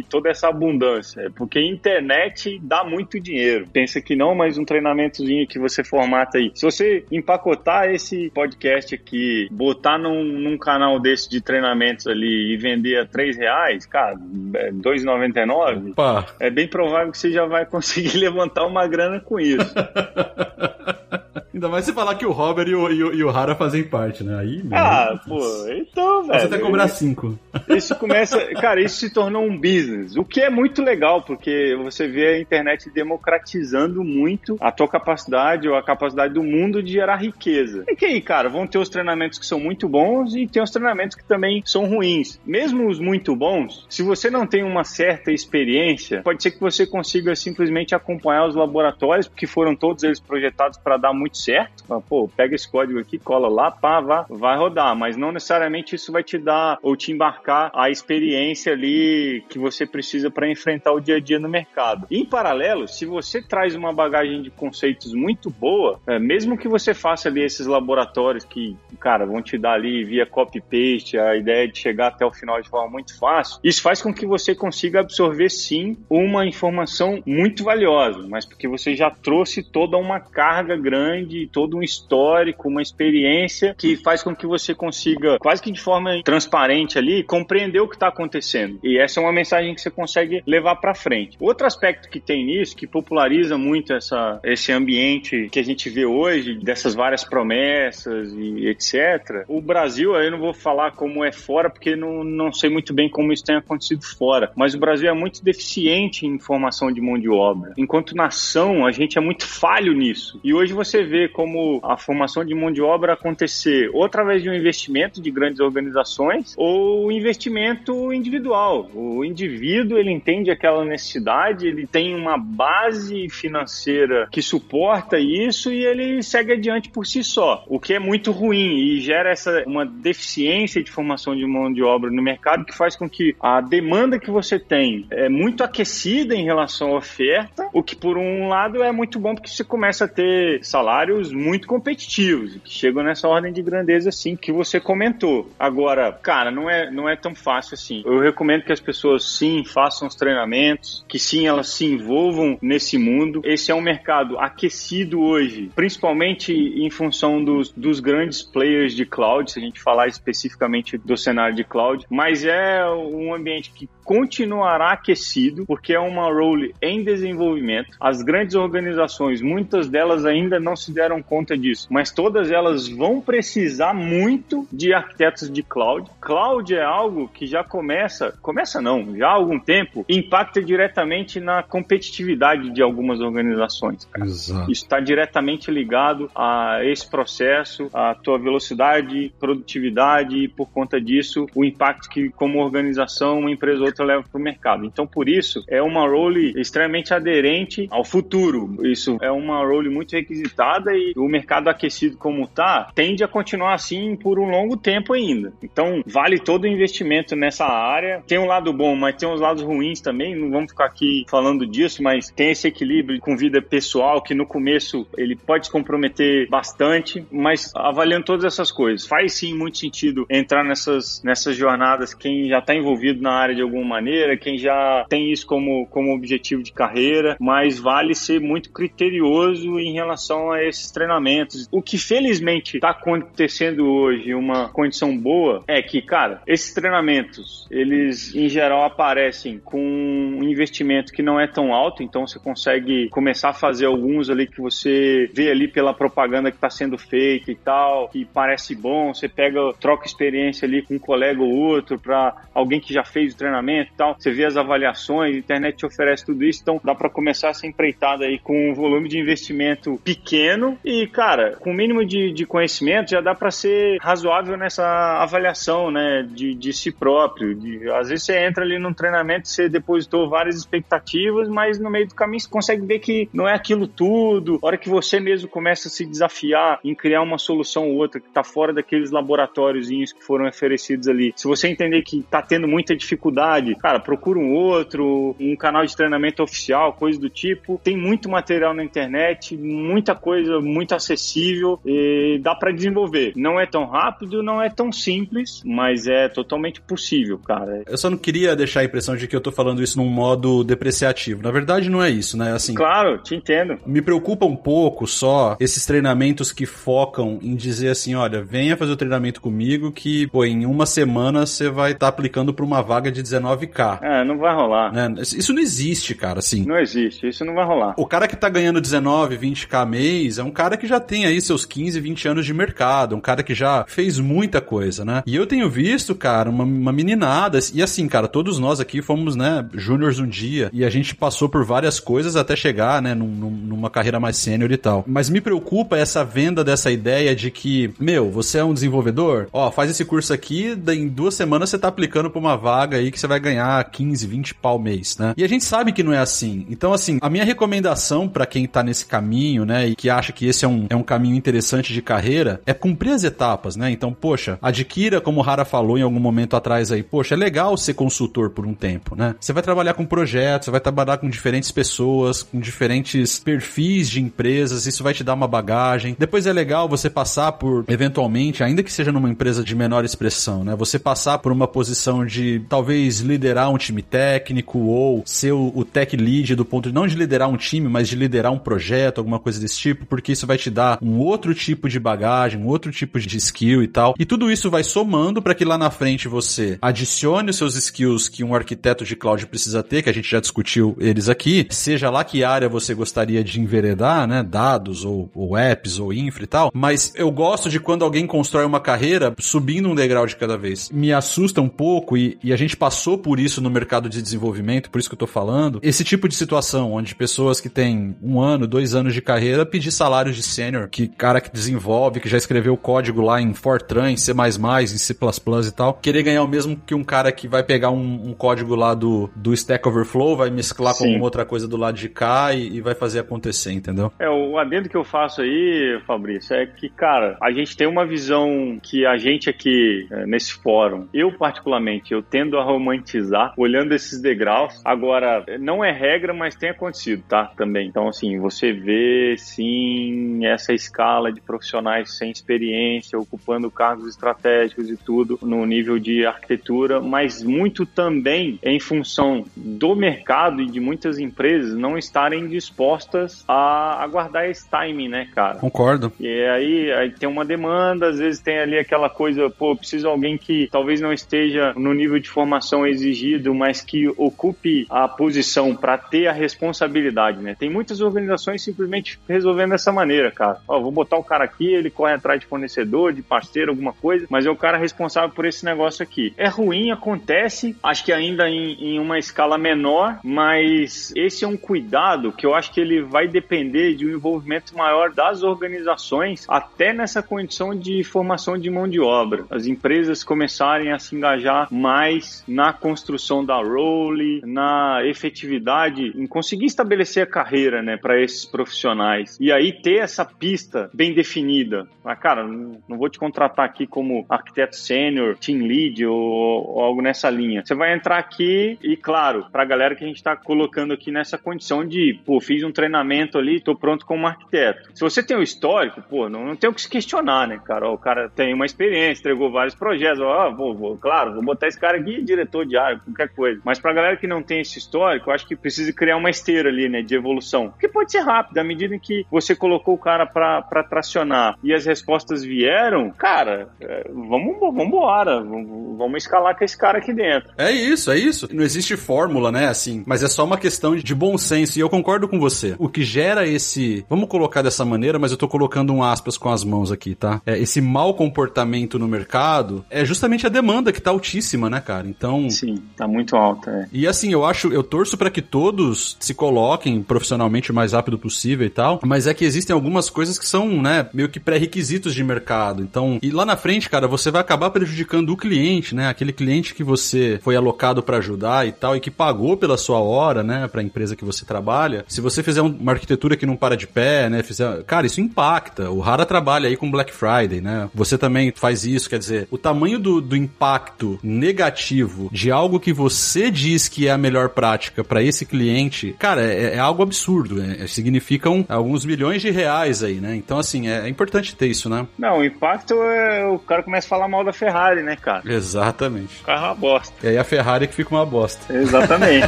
[0.00, 3.68] e toda essa abundância, é porque a internet dá muito dinheiro.
[3.72, 6.50] Pensa que não, mas um treinamentozinho que você formata aí.
[6.52, 7.59] Se você empacotar
[7.92, 13.36] esse podcast aqui, botar num, num canal desse de treinamentos ali e vender a 3
[13.36, 14.16] reais, cara,
[14.54, 15.94] é 2,99,
[16.38, 19.74] é bem provável que você já vai conseguir levantar uma grana com isso.
[21.52, 23.84] Ainda mais você falar que o Robert e o, e o, e o Hara fazem
[23.84, 24.38] parte, né?
[24.38, 25.38] Aí, ah, pô,
[25.68, 26.40] então, velho.
[26.40, 27.38] Você até cobrar cinco.
[27.68, 28.38] Isso começa.
[28.54, 30.16] Cara, isso se tornou um business.
[30.16, 35.68] O que é muito legal, porque você vê a internet democratizando muito a tua capacidade
[35.68, 37.39] ou a capacidade do mundo de gerar riqueza.
[37.88, 40.70] E que aí, cara, vão ter os treinamentos que são muito bons e tem os
[40.70, 42.40] treinamentos que também são ruins.
[42.44, 46.86] Mesmo os muito bons, se você não tem uma certa experiência, pode ser que você
[46.86, 51.84] consiga simplesmente acompanhar os laboratórios, porque foram todos eles projetados para dar muito certo.
[52.08, 54.94] Pô, pega esse código aqui, cola lá, pá, vá, vai rodar.
[54.96, 59.86] Mas não necessariamente isso vai te dar ou te embarcar a experiência ali que você
[59.86, 62.06] precisa para enfrentar o dia a dia no mercado.
[62.10, 66.92] Em paralelo, se você traz uma bagagem de conceitos muito boa, é, mesmo que você
[66.94, 71.78] faça ali esses laboratórios que, cara, vão te dar ali via copy-paste, a ideia de
[71.78, 75.48] chegar até o final de forma muito fácil, isso faz com que você consiga absorver
[75.48, 81.46] sim uma informação muito valiosa, mas porque você já trouxe toda uma carga grande de
[81.46, 86.22] todo um histórico, uma experiência que faz com que você consiga, quase que de forma
[86.22, 88.78] transparente ali, compreender o que está acontecendo.
[88.82, 91.36] E essa é uma mensagem que você consegue levar para frente.
[91.40, 96.04] Outro aspecto que tem nisso, que populariza muito essa, esse ambiente que a gente vê
[96.04, 99.44] hoje, dessas várias promessas e etc.
[99.48, 103.08] O Brasil, eu não vou falar como é fora, porque não, não sei muito bem
[103.08, 107.18] como isso tem acontecido fora, mas o Brasil é muito deficiente em formação de mão
[107.18, 107.72] de obra.
[107.76, 110.40] Enquanto nação, a gente é muito falho nisso.
[110.42, 114.48] E hoje você vê como a formação de mão de obra acontecer ou através de
[114.48, 118.90] um investimento de grandes organizações ou investimento individual.
[118.94, 125.84] O indivíduo ele entende aquela necessidade, ele tem uma base financeira que suporta isso e
[125.84, 129.84] ele segue adiante por si só, o que é muito ruim e gera essa uma
[129.84, 134.18] deficiência de formação de mão de obra no mercado que faz com que a demanda
[134.18, 138.82] que você tem é muito aquecida em relação à oferta, o que por um lado
[138.82, 143.26] é muito bom porque você começa a ter salário cenários muito competitivos, que chegam nessa
[143.26, 145.50] ordem de grandeza assim que você comentou.
[145.58, 148.02] Agora, cara, não é, não é tão fácil assim.
[148.04, 152.98] Eu recomendo que as pessoas sim façam os treinamentos, que sim elas se envolvam nesse
[152.98, 153.40] mundo.
[153.44, 159.50] Esse é um mercado aquecido hoje, principalmente em função dos, dos grandes players de cloud,
[159.50, 164.90] se a gente falar especificamente do cenário de cloud, mas é um ambiente que continuará
[164.90, 167.96] aquecido, porque é uma role em desenvolvimento.
[168.00, 173.20] As grandes organizações, muitas delas ainda não se deram conta disso, mas todas elas vão
[173.20, 176.10] precisar muito de arquitetos de cloud.
[176.20, 181.62] Cloud é algo que já começa, começa não, já há algum tempo, impacta diretamente na
[181.62, 184.08] competitividade de algumas organizações.
[184.20, 184.72] Exato.
[184.72, 191.46] Isso está diretamente ligado a esse processo, a tua velocidade, produtividade e por conta disso
[191.54, 194.84] o impacto que como organização uma empresa ou outra leva para o mercado.
[194.84, 198.76] Então, por isso, é uma role extremamente aderente ao futuro.
[198.84, 203.74] Isso é uma role muito requisitada e o mercado aquecido como está tende a continuar
[203.74, 205.52] assim por um longo tempo ainda.
[205.62, 208.22] Então, vale todo o investimento nessa área.
[208.26, 210.34] Tem um lado bom, mas tem uns lados ruins também.
[210.34, 214.46] Não vamos ficar aqui falando disso, mas tem esse equilíbrio com vida pessoal que no
[214.46, 220.26] começo ele pode se comprometer bastante, mas avaliando todas essas coisas, faz sim muito sentido
[220.28, 225.04] entrar nessas, nessas jornadas quem já está envolvido na área de alguma maneira, quem já
[225.08, 230.62] tem isso como, como objetivo de carreira, mas vale ser muito criterioso em relação a
[230.62, 231.66] esses treinamentos.
[231.72, 238.34] O que felizmente está acontecendo hoje, uma condição boa, é que, cara, esses treinamentos, eles
[238.34, 243.50] em geral aparecem com um investimento que não é tão alto, então você consegue começar
[243.50, 247.56] a fazer alguns ali que você vê ali pela propaganda que está sendo feita e
[247.56, 252.34] tal, que parece bom, você pega, troca experiência ali com um colega ou outro para
[252.54, 254.16] alguém que já fez o treinamento e tal.
[254.18, 257.66] Você vê as avaliações, a internet te oferece tudo isso, então dá para começar essa
[257.66, 262.46] empreitada aí com um volume de investimento pequeno e, cara, com o mínimo de, de
[262.46, 264.84] conhecimento já dá para ser razoável nessa
[265.22, 267.54] avaliação, né, de, de si próprio.
[267.54, 272.08] De, às vezes você entra ali num treinamento, você depositou várias expectativas, mas no meio
[272.08, 274.58] do caminho você consegue ver que não é aquilo tudo.
[274.62, 278.20] A hora que você mesmo começa a se desafiar em criar uma solução ou outra
[278.20, 281.32] que está fora daqueles laboratóriozinhos que foram oferecidos ali.
[281.36, 285.96] Se você entender que está tendo muita dificuldade, cara, procura um outro, um canal de
[285.96, 287.80] treinamento oficial, coisa do tipo.
[287.82, 293.32] Tem muito material na internet, muita coisa muito acessível e dá para desenvolver.
[293.36, 297.82] Não é tão rápido, não é tão simples, mas é totalmente possível, cara.
[297.86, 300.64] Eu só não queria deixar a impressão de que eu tô falando isso num modo
[300.64, 301.42] depreciativo.
[301.42, 302.52] Na verdade, não é isso, né?
[302.52, 302.74] Assim.
[302.74, 303.78] Claro, te entendo.
[303.86, 308.92] Me preocupa um pouco só esses treinamentos que focam em dizer assim: olha, venha fazer
[308.92, 312.82] o treinamento comigo que, pô, em uma semana você vai estar tá aplicando para uma
[312.82, 313.22] vaga de
[313.56, 313.98] 19k.
[314.02, 314.92] É, não vai rolar.
[314.92, 315.14] Né?
[315.20, 316.64] Isso não existe, cara, assim.
[316.64, 317.94] Não existe, isso não vai rolar.
[317.96, 321.40] O cara que tá ganhando 19, 20k mês é um cara que já tem aí
[321.40, 325.22] seus 15, 20 anos de mercado, um cara que já fez muita coisa, né?
[325.26, 329.36] E eu tenho visto, cara, uma, uma meninada, e assim, cara, todos nós aqui fomos,
[329.36, 333.26] né, júniores um dia, e a gente passou por várias coisas até chegar, né, num,
[333.26, 335.04] numa carreira mais sênior e tal.
[335.06, 339.70] Mas me preocupa essa venda dessa ideia de que, meu, você é um desenvolvedor, ó,
[339.70, 343.18] faz esse curso aqui, em duas semanas você tá aplicando pra uma vaga aí que
[343.18, 345.34] você vai ganhar 15, 20 pau mês, né?
[345.36, 346.66] E a gente sabe que não é assim.
[346.68, 350.46] Então, assim, a minha recomendação para quem tá nesse caminho, né, e que acha que
[350.46, 353.90] esse é um, é um caminho interessante de carreira, é cumprir as etapas, né?
[353.90, 357.76] Então, poxa, adquira, como o Rara falou em algum momento atrás aí, poxa, é legal
[357.76, 359.34] ser consultor por um tempo, né?
[359.40, 364.20] Você vai trabalhar com projetos, você vai trabalhar com diferentes pessoas, com diferentes perfis de
[364.20, 366.16] empresas, isso vai te dar uma bagagem.
[366.18, 370.64] Depois é legal você passar por, eventualmente, ainda que seja numa empresa de menor expressão,
[370.64, 370.74] né?
[370.76, 375.84] Você passar por uma posição de talvez liderar um time técnico ou ser o, o
[375.84, 379.18] tech lead do ponto de não de liderar um time, mas de liderar um projeto,
[379.18, 382.66] alguma coisa desse tipo, porque isso vai te dar um outro tipo de bagagem, um
[382.66, 384.14] outro tipo de skill e tal.
[384.18, 388.28] E tudo isso vai somando para que lá na frente você adicione os seus skills
[388.28, 392.10] que um arquiteto de cloud precisa ter, que a gente já discutiu eles aqui, seja
[392.10, 394.42] lá que área você gostaria de enveredar, né?
[394.42, 396.70] Dados ou, ou apps ou infra e tal.
[396.74, 400.90] Mas eu gosto de quando alguém constrói uma carreira subindo um degrau de cada vez.
[400.90, 404.90] Me assusta um pouco e, e a gente passou por isso no mercado de desenvolvimento,
[404.90, 405.80] por isso que eu tô falando.
[405.82, 409.90] Esse tipo de situação onde pessoas que têm um ano, dois anos de carreira pedir
[409.90, 414.16] salários de sênior, que cara que desenvolve, que já escreveu código lá em Fortran, em
[414.16, 417.90] C++, em C++ e tal, querer ganhar o mesmo que um cara que vai pegar
[417.90, 420.98] um, um código lá do, do Stack Overflow, vai mesclar Sim.
[420.98, 424.12] com alguma outra coisa do lado de cá e, e vai fazer acontecer, entendeu?
[424.18, 428.06] É, o adendo que eu faço aí, Fabrício, é que, cara, a gente tem uma
[428.06, 433.09] visão que a gente aqui, é, nesse fórum, eu particularmente, eu tendo a romantizar,
[433.56, 434.80] olhando esses degraus.
[434.84, 437.50] Agora, não é regra, mas tem acontecido, tá?
[437.56, 437.88] Também.
[437.88, 444.96] Então, assim, você vê, sim, essa escala de profissionais sem experiência, ocupando cargos estratégicos e
[444.96, 451.18] tudo, no nível de arquitetura, mas muito também em função do mercado e de muitas
[451.18, 455.58] empresas não estarem dispostas a aguardar esse timing, né, cara?
[455.58, 456.12] Concordo.
[456.18, 460.36] E aí, aí tem uma demanda, às vezes tem ali aquela coisa, pô, preciso alguém
[460.36, 465.96] que talvez não esteja no nível de formação exigido, mas que ocupe a posição para
[465.96, 467.56] ter a responsabilidade, né?
[467.58, 470.58] Tem muitas organizações simplesmente resolvendo dessa maneira, cara.
[470.68, 474.26] Ó, vou botar o cara aqui, ele corre atrás de fornecedor, de parceiro, alguma coisa,
[474.28, 476.32] mas é o cara responsável por esse negócio aqui.
[476.36, 481.56] É ruim, acontece, acho que ainda em, em uma escala menor, mas esse é um
[481.56, 486.92] cuidado que eu acho que ele vai depender de um envolvimento maior das organizações, até
[486.92, 489.44] nessa condição de formação de mão de obra.
[489.50, 496.66] As empresas começarem a se engajar mais na construção da role, na efetividade, em conseguir
[496.66, 499.36] estabelecer a carreira, né, para esses profissionais.
[499.40, 501.86] E aí ter essa pista bem definida.
[502.04, 507.02] Ah, cara, não vou te contratar aqui como arquiteto sênior, team lead ou, ou, algo
[507.02, 507.62] nessa linha.
[507.64, 511.10] Você vai entrar aqui e, claro, para a galera que a gente está colocando aqui
[511.10, 514.90] nessa condição de, pô, fiz um treinamento ali, estou pronto como arquiteto.
[514.94, 517.88] Se você tem um histórico, pô, não, não tem o que se questionar, né, cara?
[517.88, 521.68] Ó, o cara tem uma experiência, entregou vários projetos, ó, vou, vou, claro, vou botar
[521.68, 523.60] esse cara aqui diretor de área, qualquer coisa.
[523.64, 526.30] Mas para a galera que não tem esse histórico, eu acho que precisa criar uma
[526.30, 527.72] esteira ali, né, de evolução.
[527.78, 531.72] Que pode ser rápido, à medida em que você colocou o cara para tracionar e
[531.72, 537.12] as respostas vieram, cara, é, vamos, vamos embora, vamos, vamos escalar com esse cara aqui
[537.12, 537.50] dentro.
[537.56, 538.48] É isso, é isso.
[538.52, 541.88] Não existe fórmula, né, assim, mas é só uma questão de bom senso e eu
[541.88, 542.74] concordo com você.
[542.78, 546.50] O que gera esse, vamos colocar dessa maneira, mas eu tô colocando um aspas com
[546.50, 547.40] as mãos aqui, tá?
[547.44, 552.06] É, esse mau comportamento no mercado é justamente a demanda que tá altíssima, né, cara?
[552.06, 553.70] Então, sim, tá muito alta.
[553.70, 553.88] É.
[553.92, 558.18] E assim, eu acho, eu torço para que todos se coloquem profissionalmente o mais rápido
[558.18, 562.14] possível e tal, mas é que existem algumas coisas que são, né, meio que pré-requisitos
[562.14, 562.82] de mercado.
[562.82, 566.08] Então, e lá na frente, cara, você vai acabar prejudicando o cliente, né?
[566.08, 569.98] Aquele cliente que você foi alocado para ajudar e tal e que pagou pela sua
[569.98, 572.04] hora, né, para a empresa que você trabalha.
[572.08, 575.90] Se você fizer uma arquitetura que não para de pé, né, fizer, cara, isso impacta.
[575.90, 577.88] O Rara trabalha aí com Black Friday, né?
[577.94, 582.92] Você também faz isso, quer dizer, o tamanho do, do impacto negativo de algo que
[582.92, 587.56] você diz que é a melhor prática para esse cliente, cara, é, é algo absurdo.
[587.56, 587.86] Né?
[587.86, 590.34] Significam alguns milhões de reais aí, né?
[590.36, 592.06] Então, assim, é, é importante ter isso, né?
[592.18, 595.42] Não, o impacto é o cara começa a falar mal da Ferrari, né, cara?
[595.44, 596.40] Exatamente.
[596.42, 597.14] O carro é uma bosta.
[597.22, 598.72] E aí a Ferrari que fica uma bosta.
[598.72, 599.46] Exatamente.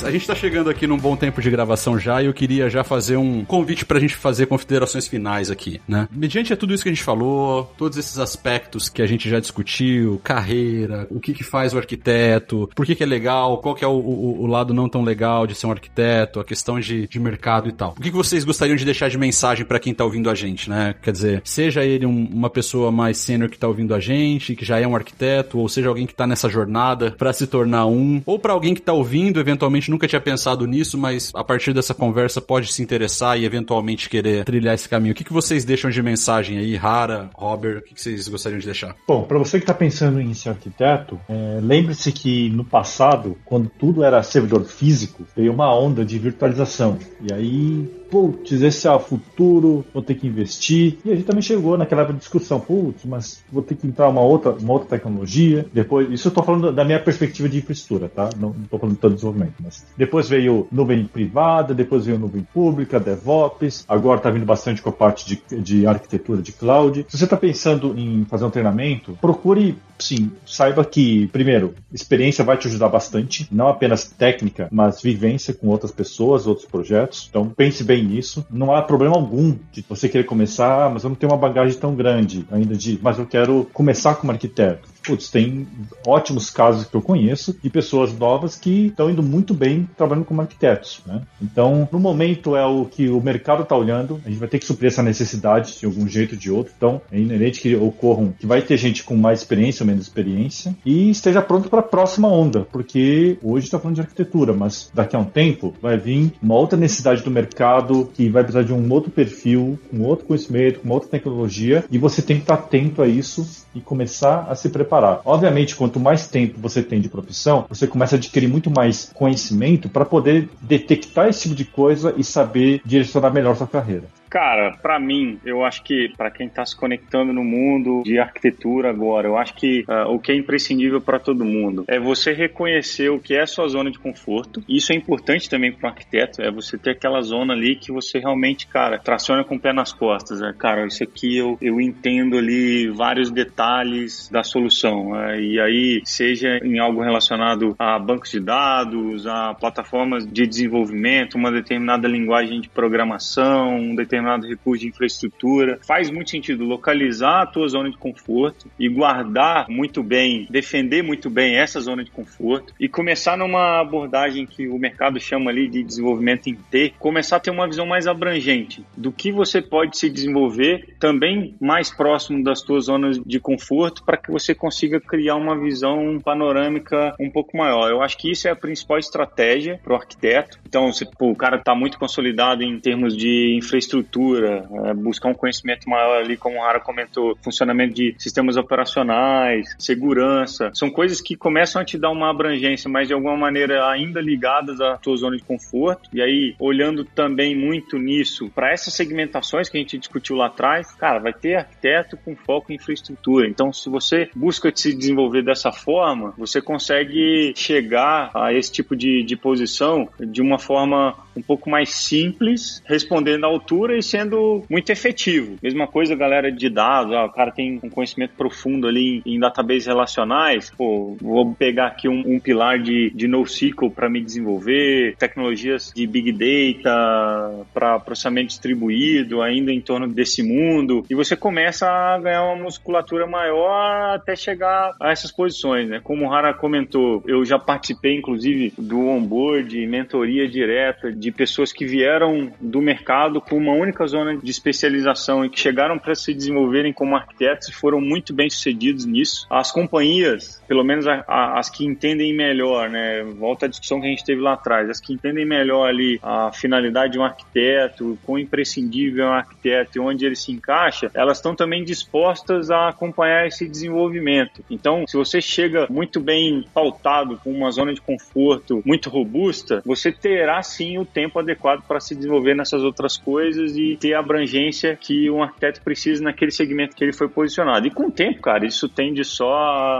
[0.05, 2.83] A gente tá chegando aqui num bom tempo de gravação já e eu queria já
[2.83, 6.07] fazer um convite pra gente fazer considerações finais aqui, né?
[6.11, 9.39] Mediante a tudo isso que a gente falou, todos esses aspectos que a gente já
[9.39, 13.83] discutiu, carreira, o que que faz o arquiteto, por que que é legal, qual que
[13.83, 17.07] é o, o, o lado não tão legal de ser um arquiteto, a questão de,
[17.07, 17.95] de mercado e tal.
[17.97, 20.69] O que que vocês gostariam de deixar de mensagem para quem tá ouvindo a gente,
[20.69, 20.93] né?
[21.01, 24.63] Quer dizer, seja ele um, uma pessoa mais sênior que tá ouvindo a gente, que
[24.63, 28.21] já é um arquiteto, ou seja alguém que tá nessa jornada para se tornar um,
[28.23, 31.73] ou para alguém que tá ouvindo eventualmente eventualmente nunca tinha pensado nisso, mas a partir
[31.73, 35.13] dessa conversa pode se interessar e eventualmente querer trilhar esse caminho.
[35.13, 37.77] O que, que vocês deixam de mensagem aí, Rara, Robert?
[37.77, 38.95] O que, que vocês gostariam de deixar?
[39.07, 43.69] Bom, para você que está pensando em ser arquiteto, é, lembre-se que no passado, quando
[43.69, 46.99] tudo era servidor físico, veio uma onda de virtualização.
[47.21, 50.99] E aí putz, esse é o futuro, vou ter que investir.
[51.03, 54.51] E a gente também chegou naquela discussão, putz, mas vou ter que entrar uma outra,
[54.51, 55.65] uma outra tecnologia.
[55.73, 58.29] Depois, isso eu estou falando da minha perspectiva de infraestrutura, tá?
[58.39, 59.55] Não estou falando de todo desenvolvimento.
[59.61, 63.83] Mas depois veio nuvem privada, depois veio nuvem pública, DevOps.
[63.85, 67.05] Agora está vindo bastante com a parte de, de arquitetura de cloud.
[67.09, 72.57] Se você está pensando em fazer um treinamento, procure sim, saiba que, primeiro, experiência vai
[72.57, 77.27] te ajudar bastante, não apenas técnica, mas vivência com outras pessoas, outros projetos.
[77.29, 78.45] Então, pense bem nisso.
[78.49, 81.95] Não há problema algum de você querer começar, mas eu não tenho uma bagagem tão
[81.95, 85.67] grande ainda de, mas eu quero começar como arquiteto putz, tem
[86.05, 90.41] ótimos casos que eu conheço de pessoas novas que estão indo muito bem trabalhando como
[90.41, 91.01] arquitetos.
[91.05, 91.21] Né?
[91.41, 94.65] Então, no momento é o que o mercado está olhando, a gente vai ter que
[94.65, 96.73] suprir essa necessidade de algum jeito ou de outro.
[96.75, 100.75] Então, é inerente que ocorram, que vai ter gente com mais experiência ou menos experiência
[100.85, 105.15] e esteja pronto para a próxima onda, porque hoje está falando de arquitetura, mas daqui
[105.15, 108.91] a um tempo vai vir uma outra necessidade do mercado que vai precisar de um
[108.91, 113.07] outro perfil, com outro conhecimento, com outra tecnologia e você tem que estar atento a
[113.07, 115.21] isso e começar a se preparar.
[115.25, 119.89] Obviamente, quanto mais tempo você tem de profissão, você começa a adquirir muito mais conhecimento
[119.89, 124.05] para poder detectar esse tipo de coisa e saber direcionar melhor sua carreira.
[124.29, 128.89] Cara, para mim, eu acho que para quem está se conectando no mundo de arquitetura
[128.89, 133.09] agora, eu acho que uh, o que é imprescindível para todo mundo é você reconhecer
[133.09, 134.63] o que é a sua zona de conforto.
[134.67, 138.19] Isso é importante também para o arquiteto, é você ter aquela zona ali que você
[138.19, 140.41] realmente, cara, traciona com o pé nas costas.
[140.41, 145.15] É, cara, isso aqui eu, eu entendo ali vários detalhes da solução.
[145.19, 151.35] É, e aí, seja em algo relacionado a bancos de dados, a plataformas de desenvolvimento,
[151.35, 155.79] uma determinada linguagem de programação, um determinado determinado recurso de infraestrutura.
[155.85, 161.29] Faz muito sentido localizar a tua zona de conforto e guardar muito bem, defender muito
[161.29, 165.83] bem essa zona de conforto e começar numa abordagem que o mercado chama ali de
[165.83, 170.09] desenvolvimento em T, começar a ter uma visão mais abrangente do que você pode se
[170.09, 175.57] desenvolver também mais próximo das tuas zonas de conforto para que você consiga criar uma
[175.57, 177.89] visão panorâmica um pouco maior.
[177.89, 180.59] Eu acho que isso é a principal estratégia para o arquiteto.
[180.67, 185.29] Então, se pô, o cara está muito consolidado em termos de infraestrutura estrutura, é, buscar
[185.29, 191.19] um conhecimento maior ali, como o Rara comentou, funcionamento de sistemas operacionais, segurança, são coisas
[191.19, 195.17] que começam a te dar uma abrangência, mas de alguma maneira ainda ligadas à tua
[195.17, 196.09] zona de conforto.
[196.13, 200.91] E aí, olhando também muito nisso, para essas segmentações que a gente discutiu lá atrás,
[200.93, 203.47] cara, vai ter arquiteto com foco em infraestrutura.
[203.47, 209.23] Então, se você busca se desenvolver dessa forma, você consegue chegar a esse tipo de,
[209.23, 214.91] de posição de uma forma um pouco mais simples, respondendo à altura e sendo muito
[214.91, 215.57] efetivo.
[215.61, 219.39] Mesma coisa, galera de dados, ó, o cara tem um conhecimento profundo ali em, em
[219.39, 225.15] databases relacionais, pô, vou pegar aqui um, um pilar de, de NoSQL para me desenvolver,
[225.17, 231.87] tecnologias de Big Data para processamento distribuído, ainda em torno desse mundo, e você começa
[231.87, 235.99] a ganhar uma musculatura maior até chegar a essas posições, né?
[236.03, 241.85] Como o Hara comentou, eu já participei, inclusive, do onboard, mentoria direta de pessoas que
[241.85, 246.91] vieram do mercado com uma única zona de especialização e que chegaram para se desenvolverem
[246.91, 249.47] como arquitetos e foram muito bem sucedidos nisso.
[249.49, 253.23] As companhias, pelo menos a, a, as que entendem melhor, né?
[253.23, 256.51] Volta à discussão que a gente teve lá atrás, as que entendem melhor ali a
[256.51, 261.37] finalidade de um arquiteto, quão imprescindível é um arquiteto e onde ele se encaixa, elas
[261.37, 264.63] estão também dispostas a acompanhar esse desenvolvimento.
[264.69, 270.11] Então, se você chega muito bem pautado com uma zona de conforto muito robusta, você
[270.11, 274.95] terá sim o tempo adequado para se desenvolver nessas outras coisas e ter a abrangência
[274.95, 277.87] que um arquiteto precisa naquele segmento que ele foi posicionado.
[277.87, 279.53] E com o tempo, cara, isso tende só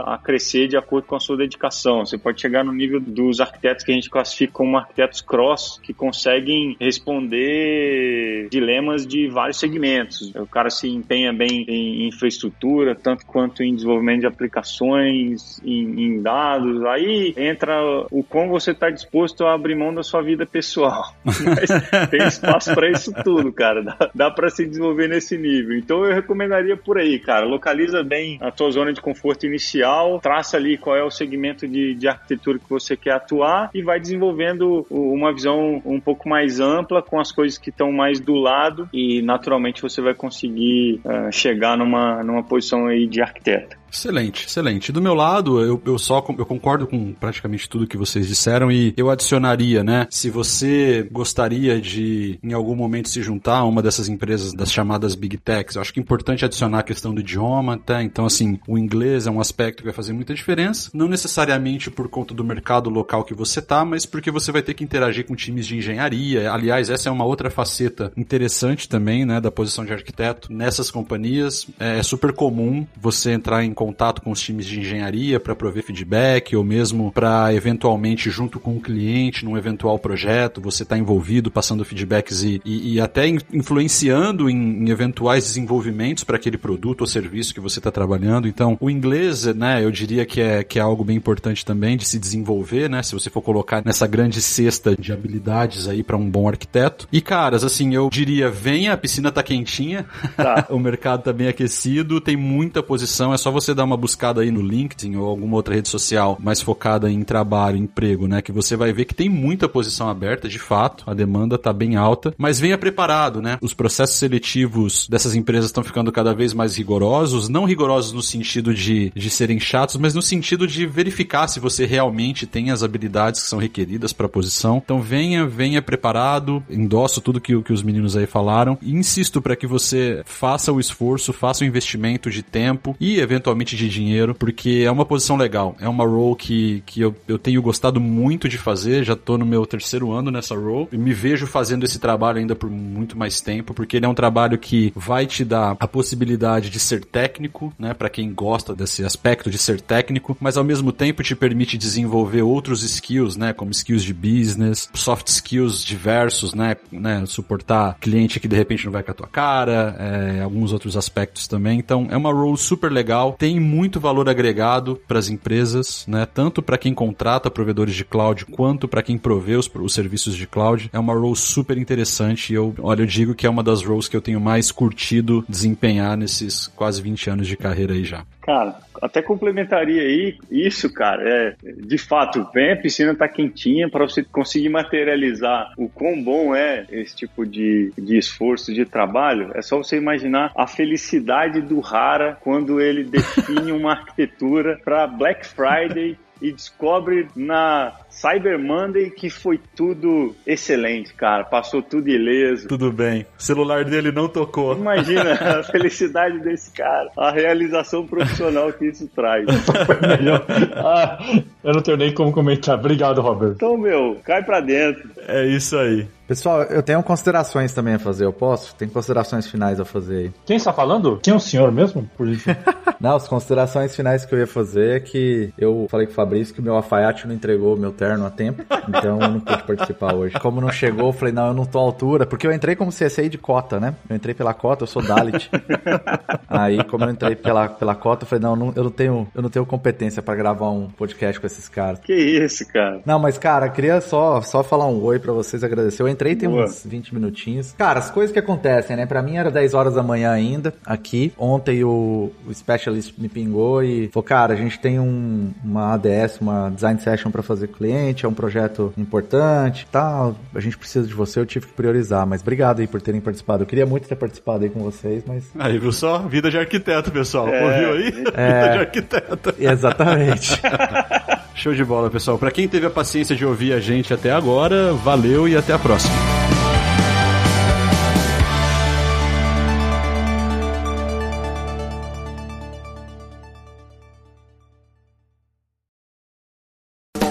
[0.06, 2.04] a crescer de acordo com a sua dedicação.
[2.04, 5.92] Você pode chegar no nível dos arquitetos que a gente classifica como arquitetos cross, que
[5.92, 10.34] conseguem responder dilemas de vários segmentos.
[10.34, 16.22] O cara se empenha bem em infraestrutura, tanto quanto em desenvolvimento de aplicações, em, em
[16.22, 16.84] dados.
[16.84, 17.76] Aí entra
[18.10, 21.14] o quão você está disposto a abrir mão da sua vida pessoal.
[21.24, 23.65] Mas tem espaço para isso tudo, cara.
[23.86, 25.76] Dá, dá para se desenvolver nesse nível.
[25.76, 27.46] Então eu recomendaria por aí, cara.
[27.46, 31.94] Localiza bem a tua zona de conforto inicial, traça ali qual é o segmento de,
[31.94, 37.02] de arquitetura que você quer atuar e vai desenvolvendo uma visão um pouco mais ampla
[37.02, 41.76] com as coisas que estão mais do lado e naturalmente você vai conseguir uh, chegar
[41.76, 43.76] numa, numa posição aí de arquiteto.
[43.90, 44.92] Excelente, excelente.
[44.92, 48.92] Do meu lado, eu, eu só eu concordo com praticamente tudo que vocês disseram e
[48.96, 50.06] eu adicionaria, né?
[50.10, 55.14] Se você gostaria de, em algum momento, se juntar a uma dessas empresas das chamadas
[55.14, 58.02] Big Techs, eu acho que é importante adicionar a questão do idioma, tá?
[58.02, 62.08] Então, assim, o inglês é um aspecto que vai fazer muita diferença, não necessariamente por
[62.08, 65.34] conta do mercado local que você tá, mas porque você vai ter que interagir com
[65.34, 66.50] times de engenharia.
[66.52, 71.66] Aliás, essa é uma outra faceta interessante também, né, da posição de arquiteto nessas companhias.
[71.78, 75.84] É, é super comum você entrar em contato com os times de engenharia para prover
[75.84, 81.50] feedback ou mesmo para eventualmente junto com o cliente num eventual projeto você está envolvido
[81.50, 87.06] passando feedbacks e, e, e até influenciando em, em, eventuais desenvolvimentos para aquele produto ou
[87.06, 88.48] serviço que você está trabalhando.
[88.48, 92.04] Então, o inglês, né, eu diria que é, que é algo bem importante também de
[92.04, 96.28] se desenvolver, né, se você for colocar nessa grande cesta de habilidades aí para um
[96.28, 97.08] bom arquiteto.
[97.12, 100.66] E caras, assim, eu diria, venha, a piscina tá quentinha, tá.
[100.70, 104.40] o mercado tá bem aquecido, tem muita posição, é só você você dar uma buscada
[104.40, 108.40] aí no LinkedIn ou alguma outra rede social mais focada em trabalho, emprego, né?
[108.40, 111.96] Que você vai ver que tem muita posição aberta, de fato, a demanda tá bem
[111.96, 113.58] alta, mas venha preparado, né?
[113.60, 118.72] Os processos seletivos dessas empresas estão ficando cada vez mais rigorosos, não rigorosos no sentido
[118.72, 123.42] de, de serem chatos, mas no sentido de verificar se você realmente tem as habilidades
[123.42, 124.80] que são requeridas para a posição.
[124.84, 129.56] Então venha, venha preparado, endosso tudo que, que os meninos aí falaram e insisto para
[129.56, 134.82] que você faça o esforço, faça o investimento de tempo e eventualmente de dinheiro, porque
[134.84, 135.76] é uma posição legal.
[135.80, 139.46] É uma role que, que eu, eu tenho gostado muito de fazer, já tô no
[139.46, 143.40] meu terceiro ano nessa role, e me vejo fazendo esse trabalho ainda por muito mais
[143.40, 147.72] tempo, porque ele é um trabalho que vai te dar a possibilidade de ser técnico,
[147.78, 151.78] né, para quem gosta desse aspecto de ser técnico, mas ao mesmo tempo te permite
[151.78, 158.40] desenvolver outros skills, né, como skills de business, soft skills diversos, né, né suportar cliente
[158.40, 161.78] que de repente não vai com a tua cara, é, alguns outros aspectos também.
[161.78, 163.34] Então é uma role super legal.
[163.38, 166.26] Tem tem muito valor agregado para as empresas, né?
[166.26, 170.48] Tanto para quem contrata provedores de cloud quanto para quem provê os, os, serviços de
[170.48, 170.90] cloud.
[170.92, 174.08] É uma role super interessante e eu, olha, eu digo que é uma das roles
[174.08, 178.24] que eu tenho mais curtido desempenhar nesses quase 20 anos de carreira aí já.
[178.46, 181.28] Cara, até complementaria aí isso, cara.
[181.28, 186.54] É, de fato, vem a piscina tá quentinha para você conseguir materializar o quão bom
[186.54, 189.50] é esse tipo de, de esforço de trabalho.
[189.52, 195.44] É só você imaginar a felicidade do Rara quando ele define uma arquitetura para Black
[195.44, 201.44] Friday e descobre na Cyber Monday que foi tudo excelente, cara.
[201.44, 202.68] Passou tudo ileso.
[202.68, 203.26] Tudo bem.
[203.38, 204.74] O celular dele não tocou.
[204.74, 209.46] Imagina a felicidade desse cara, a realização profissional que isso traz.
[210.76, 211.18] ah,
[211.62, 212.78] eu não tenho nem como comentar.
[212.78, 213.52] Obrigado, Robert.
[213.56, 215.10] Então, meu, cai pra dentro.
[215.28, 216.06] É isso aí.
[216.26, 218.74] Pessoal, eu tenho considerações também a fazer, eu posso?
[218.74, 220.32] Tem considerações finais a fazer aí.
[220.44, 221.20] Quem está falando?
[221.22, 222.10] Quem é o senhor mesmo?
[222.16, 222.48] Por isso.
[223.00, 226.52] não, as considerações finais que eu ia fazer é que eu falei com o Fabrício
[226.52, 229.62] que o meu alfaiate não entregou o meu terno a tempo, então eu não pude
[229.62, 230.36] participar hoje.
[230.40, 232.90] Como não chegou, eu falei, não, eu não tô à altura, porque eu entrei como
[232.90, 233.94] CSI de cota, né?
[234.10, 235.48] Eu entrei pela cota, eu sou Dalit.
[236.48, 239.42] Aí, como eu entrei pela, pela cota, eu falei, não, não eu, não tenho, eu
[239.42, 242.00] não tenho competência para gravar um podcast com esses caras.
[242.00, 243.00] Que isso, cara.
[243.06, 246.02] Não, mas, cara, queria só, só falar um oi para vocês, agradecer.
[246.02, 246.64] Eu entrei tem Boa.
[246.64, 247.72] uns 20 minutinhos.
[247.76, 249.06] Cara, as coisas que acontecem, né?
[249.06, 251.32] Pra mim era 10 horas da manhã ainda, aqui.
[251.38, 256.40] Ontem o, o Specialist me pingou e falou, cara, a gente tem um, uma ADS,
[256.40, 260.36] uma Design Session pra fazer com o cliente, é um projeto importante tal.
[260.54, 262.26] A gente precisa de você, eu tive que priorizar.
[262.26, 263.62] Mas obrigado aí por terem participado.
[263.62, 265.44] Eu queria muito ter participado aí com vocês, mas...
[265.58, 266.18] Aí, viu só?
[266.18, 267.48] Vida de arquiteto, pessoal.
[267.48, 267.64] É.
[267.64, 268.10] Ouviu aí?
[268.10, 269.54] Vida de arquiteto.
[269.58, 270.60] Exatamente.
[271.56, 272.38] Show de bola, pessoal.
[272.38, 275.78] Pra quem teve a paciência de ouvir a gente até agora, valeu e até a
[275.78, 276.14] próxima.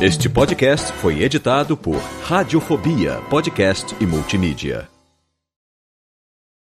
[0.02, 4.95] Este podcast foi editado por Radiofobia, podcast e multimídia.